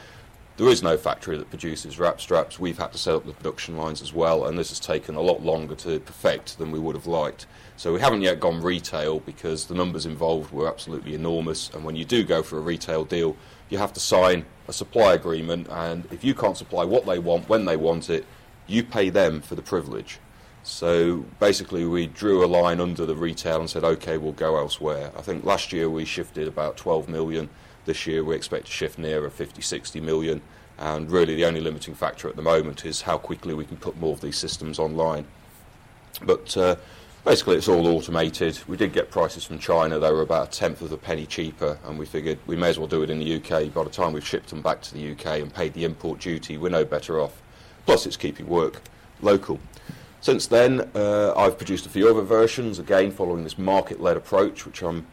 There 0.57 0.69
is 0.69 0.83
no 0.83 0.97
factory 0.97 1.37
that 1.37 1.51
produces 1.51 1.97
Rapstraps. 1.97 2.59
We've 2.59 2.79
had 2.79 2.93
to 2.93 2.99
set 2.99 3.15
up 3.15 3.27
the 3.27 3.35
production 3.35 3.77
lines 3.77 4.01
as 4.01 4.15
well, 4.15 4.47
and 4.47 4.59
this 4.59 4.71
has 4.71 4.81
taken 4.81 5.15
a 5.15 5.21
lot 5.21 5.43
longer 5.43 5.75
to 5.75 6.01
perfect 6.01 6.57
than 6.57 6.71
we 6.71 6.79
would 6.79 6.97
have 6.97 7.07
liked. 7.07 7.47
So 7.77 7.93
we 7.93 8.01
haven't 8.01 8.23
yet 8.23 8.41
gone 8.41 8.63
retail 8.63 9.21
because 9.21 9.67
the 9.67 9.75
numbers 9.75 10.07
involved 10.07 10.53
were 10.53 10.67
absolutely 10.67 11.15
enormous. 11.15 11.69
And 11.75 11.85
when 11.85 11.95
you 11.95 12.07
do 12.07 12.25
go 12.25 12.43
for 12.43 12.57
a 12.57 12.63
retail 12.63 13.05
deal, 13.05 13.37
you 13.69 13.77
have 13.77 13.93
to 13.93 14.01
sign 14.01 14.47
a 14.67 14.73
supply 14.73 15.13
agreement, 15.13 15.69
and 15.69 16.09
if 16.11 16.25
you 16.25 16.35
can't 16.35 16.57
supply 16.57 16.85
what 16.85 17.05
they 17.05 17.19
want 17.19 17.51
when 17.51 17.67
they 17.67 17.77
want 17.77 18.09
it, 18.09 18.25
you 18.67 18.83
pay 18.83 19.11
them 19.11 19.43
for 19.43 19.57
the 19.57 19.63
privilege. 19.63 20.21
So 20.63 21.27
basically, 21.39 21.85
we 21.85 22.07
drew 22.07 22.43
a 22.43 22.47
line 22.47 22.81
under 22.81 23.05
the 23.05 23.15
retail 23.15 23.61
and 23.61 23.69
said, 23.69 23.85
okay, 23.85 24.17
we'll 24.17 24.33
go 24.33 24.57
elsewhere. 24.57 25.13
I 25.19 25.21
think 25.21 25.45
last 25.45 25.71
year 25.71 25.91
we 25.91 26.07
shifted 26.07 26.49
about 26.49 26.79
12 26.79 27.11
million 27.11 27.51
this 27.87 28.07
year 28.07 28.23
we 28.23 28.35
expect 28.35 28.67
to 28.67 28.73
shift 28.73 28.99
nearer 28.99 29.31
50, 29.31 29.63
60 29.63 30.01
million. 30.01 30.43
And 30.79 31.11
really, 31.11 31.35
the 31.35 31.47
only 31.47 31.61
limiting 31.61 31.95
factor 31.95 32.29
at 32.29 32.37
the 32.37 32.43
moment 32.43 32.85
is 32.85 33.01
how 33.01 33.17
quickly 33.17 33.55
we 33.55 33.65
can 33.65 33.79
put 33.79 33.97
more 33.99 34.13
of 34.13 34.21
these 34.21 34.37
systems 34.37 34.79
online. 34.79 35.25
But 36.23 36.55
uh, 36.57 36.77
basically, 37.25 37.57
it's 37.57 37.69
all 37.69 37.87
automated. 37.87 38.59
We 38.69 38.77
did 38.77 38.93
get 38.93 39.11
prices 39.11 39.45
from 39.45 39.59
China, 39.59 39.99
they 39.99 40.11
were 40.11 40.21
about 40.21 40.49
a 40.49 40.51
tenth 40.51 40.83
of 40.83 40.93
a 40.93 40.99
penny 40.99 41.25
cheaper, 41.25 41.79
and 41.85 41.99
we 41.99 42.05
figured 42.05 42.39
we 42.47 42.57
may 42.57 42.69
as 42.69 42.79
well 42.79 42.89
do 42.89 43.03
it 43.03 43.09
in 43.09 43.19
the 43.19 43.37
UK. 43.37 43.73
By 43.73 43.85
the 43.85 43.91
time 43.91 44.13
we've 44.13 44.27
shipped 44.27 44.51
them 44.51 44.61
back 44.61 44.83
to 44.83 44.93
the 44.93 45.13
UK 45.13 45.41
and 45.41 45.53
paid 45.53 45.73
the 45.73 45.85
import 45.85 46.21
duty, 46.21 46.59
we're 46.59 46.69
no 46.69 46.85
better 46.85 47.21
off. 47.21 47.41
Plus, 47.87 48.05
it's 48.05 48.17
keeping 48.17 48.47
work 48.47 48.83
local. 49.23 49.59
Since 50.21 50.49
then, 50.49 50.91
uh, 50.95 51.33
I've 51.37 51.57
produced 51.57 51.87
a 51.87 51.89
few 51.89 52.09
other 52.09 52.23
versions, 52.23 52.79
again 52.79 53.13
following 53.13 53.45
this 53.45 53.59
market 53.59 54.01
led 54.01 54.17
approach, 54.17 54.67
which 54.67 54.83
I'm 54.83 55.07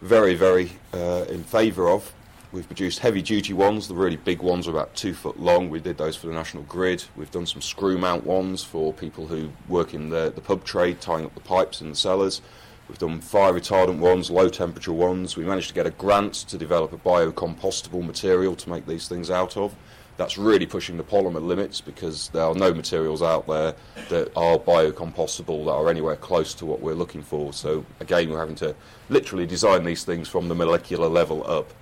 very, 0.00 0.34
very 0.34 0.72
uh, 0.94 1.26
in 1.28 1.44
favour 1.44 1.90
of. 1.90 2.14
We've 2.52 2.66
produced 2.66 2.98
heavy 2.98 3.22
duty 3.22 3.52
ones, 3.52 3.86
the 3.86 3.94
really 3.94 4.16
big 4.16 4.42
ones 4.42 4.66
are 4.66 4.72
about 4.72 4.96
two 4.96 5.14
foot 5.14 5.38
long. 5.38 5.70
We 5.70 5.78
did 5.78 5.96
those 5.98 6.16
for 6.16 6.26
the 6.26 6.32
National 6.32 6.64
Grid. 6.64 7.04
We've 7.14 7.30
done 7.30 7.46
some 7.46 7.60
screw 7.60 7.96
mount 7.96 8.26
ones 8.26 8.64
for 8.64 8.92
people 8.92 9.28
who 9.28 9.50
work 9.68 9.94
in 9.94 10.10
the, 10.10 10.32
the 10.34 10.40
pub 10.40 10.64
trade, 10.64 11.00
tying 11.00 11.24
up 11.24 11.34
the 11.36 11.40
pipes 11.42 11.80
in 11.80 11.90
the 11.90 11.94
cellars. 11.94 12.42
We've 12.88 12.98
done 12.98 13.20
fire 13.20 13.52
retardant 13.52 14.00
ones, 14.00 14.32
low 14.32 14.48
temperature 14.48 14.92
ones. 14.92 15.36
We 15.36 15.44
managed 15.44 15.68
to 15.68 15.74
get 15.74 15.86
a 15.86 15.90
grant 15.90 16.34
to 16.48 16.58
develop 16.58 16.92
a 16.92 16.98
biocompostable 16.98 18.04
material 18.04 18.56
to 18.56 18.68
make 18.68 18.84
these 18.84 19.06
things 19.06 19.30
out 19.30 19.56
of. 19.56 19.76
That's 20.16 20.36
really 20.36 20.66
pushing 20.66 20.96
the 20.96 21.04
polymer 21.04 21.40
limits 21.40 21.80
because 21.80 22.30
there 22.30 22.42
are 22.42 22.54
no 22.56 22.74
materials 22.74 23.22
out 23.22 23.46
there 23.46 23.76
that 24.08 24.32
are 24.34 24.58
biocompostable 24.58 25.66
that 25.66 25.70
are 25.70 25.88
anywhere 25.88 26.16
close 26.16 26.52
to 26.54 26.66
what 26.66 26.80
we're 26.80 26.94
looking 26.94 27.22
for. 27.22 27.52
So 27.52 27.86
again, 28.00 28.28
we're 28.28 28.40
having 28.40 28.56
to 28.56 28.74
literally 29.08 29.46
design 29.46 29.84
these 29.84 30.02
things 30.02 30.26
from 30.26 30.48
the 30.48 30.56
molecular 30.56 31.08
level 31.08 31.48
up. 31.48 31.72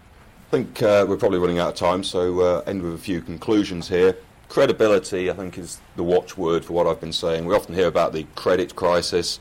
I 0.48 0.50
think 0.50 0.82
uh, 0.82 1.04
we're 1.06 1.18
probably 1.18 1.38
running 1.38 1.58
out 1.58 1.68
of 1.68 1.74
time, 1.74 2.02
so 2.02 2.40
uh, 2.40 2.62
end 2.66 2.80
with 2.80 2.94
a 2.94 2.98
few 2.98 3.20
conclusions 3.20 3.86
here. 3.86 4.16
Credibility, 4.48 5.30
I 5.30 5.34
think, 5.34 5.58
is 5.58 5.78
the 5.94 6.02
watchword 6.02 6.64
for 6.64 6.72
what 6.72 6.86
I've 6.86 7.02
been 7.02 7.12
saying. 7.12 7.44
We 7.44 7.54
often 7.54 7.74
hear 7.74 7.86
about 7.86 8.14
the 8.14 8.24
credit 8.34 8.74
crisis. 8.74 9.40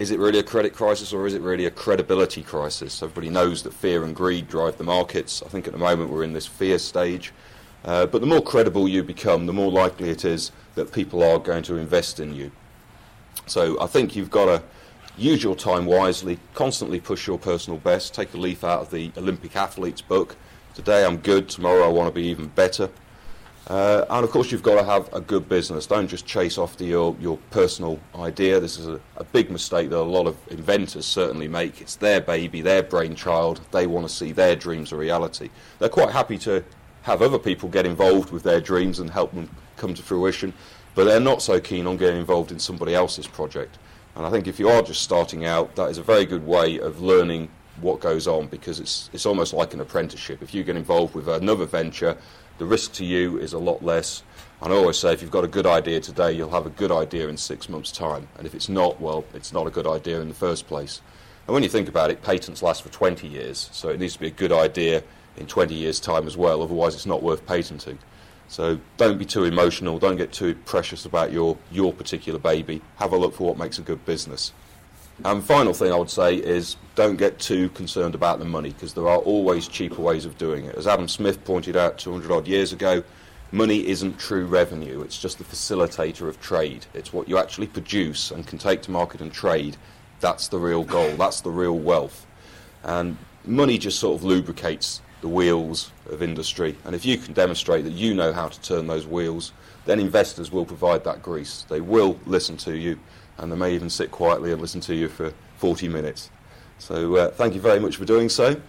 Is 0.00 0.10
it 0.10 0.18
really 0.18 0.40
a 0.40 0.42
credit 0.42 0.74
crisis 0.74 1.12
or 1.12 1.28
is 1.28 1.34
it 1.34 1.42
really 1.42 1.66
a 1.66 1.70
credibility 1.70 2.42
crisis? 2.42 3.00
Everybody 3.00 3.30
knows 3.30 3.62
that 3.62 3.72
fear 3.72 4.02
and 4.02 4.16
greed 4.16 4.48
drive 4.48 4.78
the 4.78 4.82
markets. 4.82 5.44
I 5.46 5.48
think 5.48 5.68
at 5.68 5.72
the 5.72 5.78
moment 5.78 6.10
we're 6.10 6.24
in 6.24 6.32
this 6.32 6.46
fear 6.46 6.80
stage. 6.80 7.32
Uh, 7.84 8.06
but 8.06 8.20
the 8.20 8.26
more 8.26 8.42
credible 8.42 8.88
you 8.88 9.04
become, 9.04 9.46
the 9.46 9.52
more 9.52 9.70
likely 9.70 10.10
it 10.10 10.24
is 10.24 10.50
that 10.74 10.92
people 10.92 11.22
are 11.22 11.38
going 11.38 11.62
to 11.62 11.76
invest 11.76 12.18
in 12.18 12.34
you. 12.34 12.50
So 13.46 13.80
I 13.80 13.86
think 13.86 14.16
you've 14.16 14.32
got 14.32 14.46
to 14.46 14.64
use 15.16 15.40
your 15.40 15.54
time 15.54 15.86
wisely, 15.86 16.40
constantly 16.54 16.98
push 16.98 17.28
your 17.28 17.38
personal 17.38 17.78
best, 17.78 18.12
take 18.12 18.34
a 18.34 18.36
leaf 18.36 18.64
out 18.64 18.80
of 18.80 18.90
the 18.90 19.12
Olympic 19.16 19.54
athlete's 19.54 20.00
book 20.00 20.34
Today 20.78 21.04
I'm 21.04 21.16
good, 21.16 21.48
tomorrow 21.48 21.82
I 21.82 21.88
want 21.88 22.06
to 22.06 22.14
be 22.14 22.28
even 22.28 22.46
better. 22.46 22.88
Uh, 23.66 24.04
and 24.10 24.24
of 24.24 24.30
course, 24.30 24.52
you've 24.52 24.62
got 24.62 24.76
to 24.76 24.84
have 24.84 25.12
a 25.12 25.20
good 25.20 25.48
business. 25.48 25.88
Don't 25.88 26.06
just 26.06 26.24
chase 26.24 26.56
after 26.56 26.84
your, 26.84 27.16
your 27.18 27.36
personal 27.50 27.98
idea. 28.14 28.60
This 28.60 28.78
is 28.78 28.86
a, 28.86 29.00
a, 29.16 29.24
big 29.24 29.50
mistake 29.50 29.90
that 29.90 29.98
a 29.98 30.00
lot 30.00 30.28
of 30.28 30.36
inventors 30.52 31.04
certainly 31.04 31.48
make. 31.48 31.80
It's 31.80 31.96
their 31.96 32.20
baby, 32.20 32.60
their 32.60 32.84
brainchild. 32.84 33.60
They 33.72 33.88
want 33.88 34.08
to 34.08 34.14
see 34.14 34.30
their 34.30 34.54
dreams 34.54 34.92
a 34.92 34.96
reality. 34.96 35.50
They're 35.80 35.88
quite 35.88 36.10
happy 36.10 36.38
to 36.38 36.62
have 37.02 37.22
other 37.22 37.40
people 37.40 37.68
get 37.68 37.84
involved 37.84 38.30
with 38.30 38.44
their 38.44 38.60
dreams 38.60 39.00
and 39.00 39.10
help 39.10 39.34
them 39.34 39.50
come 39.76 39.94
to 39.94 40.02
fruition, 40.04 40.54
but 40.94 41.06
they're 41.06 41.18
not 41.18 41.42
so 41.42 41.58
keen 41.58 41.88
on 41.88 41.96
getting 41.96 42.20
involved 42.20 42.52
in 42.52 42.60
somebody 42.60 42.94
else's 42.94 43.26
project. 43.26 43.78
And 44.14 44.24
I 44.24 44.30
think 44.30 44.46
if 44.46 44.60
you 44.60 44.68
are 44.68 44.82
just 44.82 45.02
starting 45.02 45.44
out, 45.44 45.74
that 45.74 45.90
is 45.90 45.98
a 45.98 46.04
very 46.04 46.24
good 46.24 46.46
way 46.46 46.78
of 46.78 47.00
learning 47.00 47.48
what 47.80 48.00
goes 48.00 48.26
on 48.26 48.46
because 48.46 48.80
it's 48.80 49.10
it's 49.12 49.26
almost 49.26 49.52
like 49.52 49.74
an 49.74 49.80
apprenticeship. 49.80 50.42
If 50.42 50.54
you 50.54 50.64
get 50.64 50.76
involved 50.76 51.14
with 51.14 51.28
another 51.28 51.66
venture, 51.66 52.16
the 52.58 52.66
risk 52.66 52.92
to 52.94 53.04
you 53.04 53.38
is 53.38 53.52
a 53.52 53.58
lot 53.58 53.84
less. 53.84 54.22
And 54.60 54.72
I 54.72 54.76
always 54.76 54.98
say 54.98 55.12
if 55.12 55.22
you've 55.22 55.30
got 55.30 55.44
a 55.44 55.48
good 55.48 55.66
idea 55.66 56.00
today, 56.00 56.32
you'll 56.32 56.50
have 56.50 56.66
a 56.66 56.70
good 56.70 56.90
idea 56.90 57.28
in 57.28 57.36
six 57.36 57.68
months' 57.68 57.92
time. 57.92 58.26
And 58.36 58.46
if 58.46 58.54
it's 58.54 58.68
not, 58.68 59.00
well, 59.00 59.24
it's 59.32 59.52
not 59.52 59.66
a 59.66 59.70
good 59.70 59.86
idea 59.86 60.20
in 60.20 60.28
the 60.28 60.34
first 60.34 60.66
place. 60.66 61.00
And 61.46 61.54
when 61.54 61.62
you 61.62 61.68
think 61.68 61.88
about 61.88 62.10
it, 62.10 62.22
patents 62.22 62.62
last 62.62 62.82
for 62.82 62.90
20 62.90 63.26
years, 63.26 63.70
so 63.72 63.88
it 63.88 64.00
needs 64.00 64.14
to 64.14 64.20
be 64.20 64.26
a 64.26 64.30
good 64.30 64.52
idea 64.52 65.02
in 65.36 65.46
20 65.46 65.74
years' 65.74 66.00
time 66.00 66.26
as 66.26 66.36
well, 66.36 66.62
otherwise 66.62 66.94
it's 66.94 67.06
not 67.06 67.22
worth 67.22 67.46
patenting. 67.46 67.98
So 68.48 68.80
don't 68.96 69.18
be 69.18 69.24
too 69.24 69.44
emotional, 69.44 69.98
don't 69.98 70.16
get 70.16 70.32
too 70.32 70.54
precious 70.66 71.04
about 71.06 71.32
your, 71.32 71.56
your 71.70 71.92
particular 71.92 72.38
baby. 72.38 72.82
Have 72.96 73.12
a 73.12 73.16
look 73.16 73.34
for 73.34 73.46
what 73.46 73.58
makes 73.58 73.78
a 73.78 73.82
good 73.82 74.04
business. 74.04 74.52
And 75.24 75.42
final 75.42 75.74
thing 75.74 75.92
I 75.92 75.96
would 75.96 76.10
say 76.10 76.36
is 76.36 76.76
don't 76.94 77.16
get 77.16 77.40
too 77.40 77.70
concerned 77.70 78.14
about 78.14 78.38
the 78.38 78.44
money 78.44 78.70
because 78.70 78.94
there 78.94 79.08
are 79.08 79.18
always 79.18 79.66
cheaper 79.66 80.00
ways 80.00 80.24
of 80.24 80.38
doing 80.38 80.66
it. 80.66 80.76
As 80.76 80.86
Adam 80.86 81.08
Smith 81.08 81.44
pointed 81.44 81.76
out 81.76 81.98
200 81.98 82.30
odd 82.30 82.46
years 82.46 82.72
ago, 82.72 83.02
money 83.50 83.86
isn't 83.88 84.18
true 84.18 84.46
revenue, 84.46 85.02
it's 85.02 85.20
just 85.20 85.38
the 85.38 85.44
facilitator 85.44 86.28
of 86.28 86.40
trade. 86.40 86.86
It's 86.94 87.12
what 87.12 87.28
you 87.28 87.36
actually 87.36 87.66
produce 87.66 88.30
and 88.30 88.46
can 88.46 88.58
take 88.58 88.82
to 88.82 88.92
market 88.92 89.20
and 89.20 89.32
trade. 89.32 89.76
That's 90.20 90.46
the 90.48 90.58
real 90.58 90.84
goal, 90.84 91.16
that's 91.16 91.40
the 91.40 91.50
real 91.50 91.76
wealth. 91.76 92.24
And 92.84 93.16
money 93.44 93.76
just 93.76 93.98
sort 93.98 94.16
of 94.16 94.24
lubricates 94.24 95.02
the 95.20 95.28
wheels 95.28 95.90
of 96.10 96.22
industry. 96.22 96.76
And 96.84 96.94
if 96.94 97.04
you 97.04 97.18
can 97.18 97.34
demonstrate 97.34 97.82
that 97.84 97.92
you 97.92 98.14
know 98.14 98.32
how 98.32 98.48
to 98.48 98.60
turn 98.60 98.86
those 98.86 99.06
wheels, 99.06 99.52
then 99.84 99.98
investors 99.98 100.52
will 100.52 100.64
provide 100.64 101.02
that 101.04 101.22
grease. 101.22 101.64
They 101.68 101.80
will 101.80 102.20
listen 102.24 102.56
to 102.58 102.76
you 102.76 103.00
and 103.38 103.50
they 103.50 103.56
may 103.56 103.74
even 103.74 103.88
sit 103.88 104.10
quietly 104.10 104.52
and 104.52 104.60
listen 104.60 104.80
to 104.82 104.94
you 104.94 105.08
for 105.08 105.32
40 105.58 105.88
minutes. 105.88 106.30
So 106.78 107.16
uh, 107.16 107.30
thank 107.30 107.54
you 107.54 107.60
very 107.60 107.80
much 107.80 107.96
for 107.96 108.04
doing 108.04 108.28
so. 108.28 108.60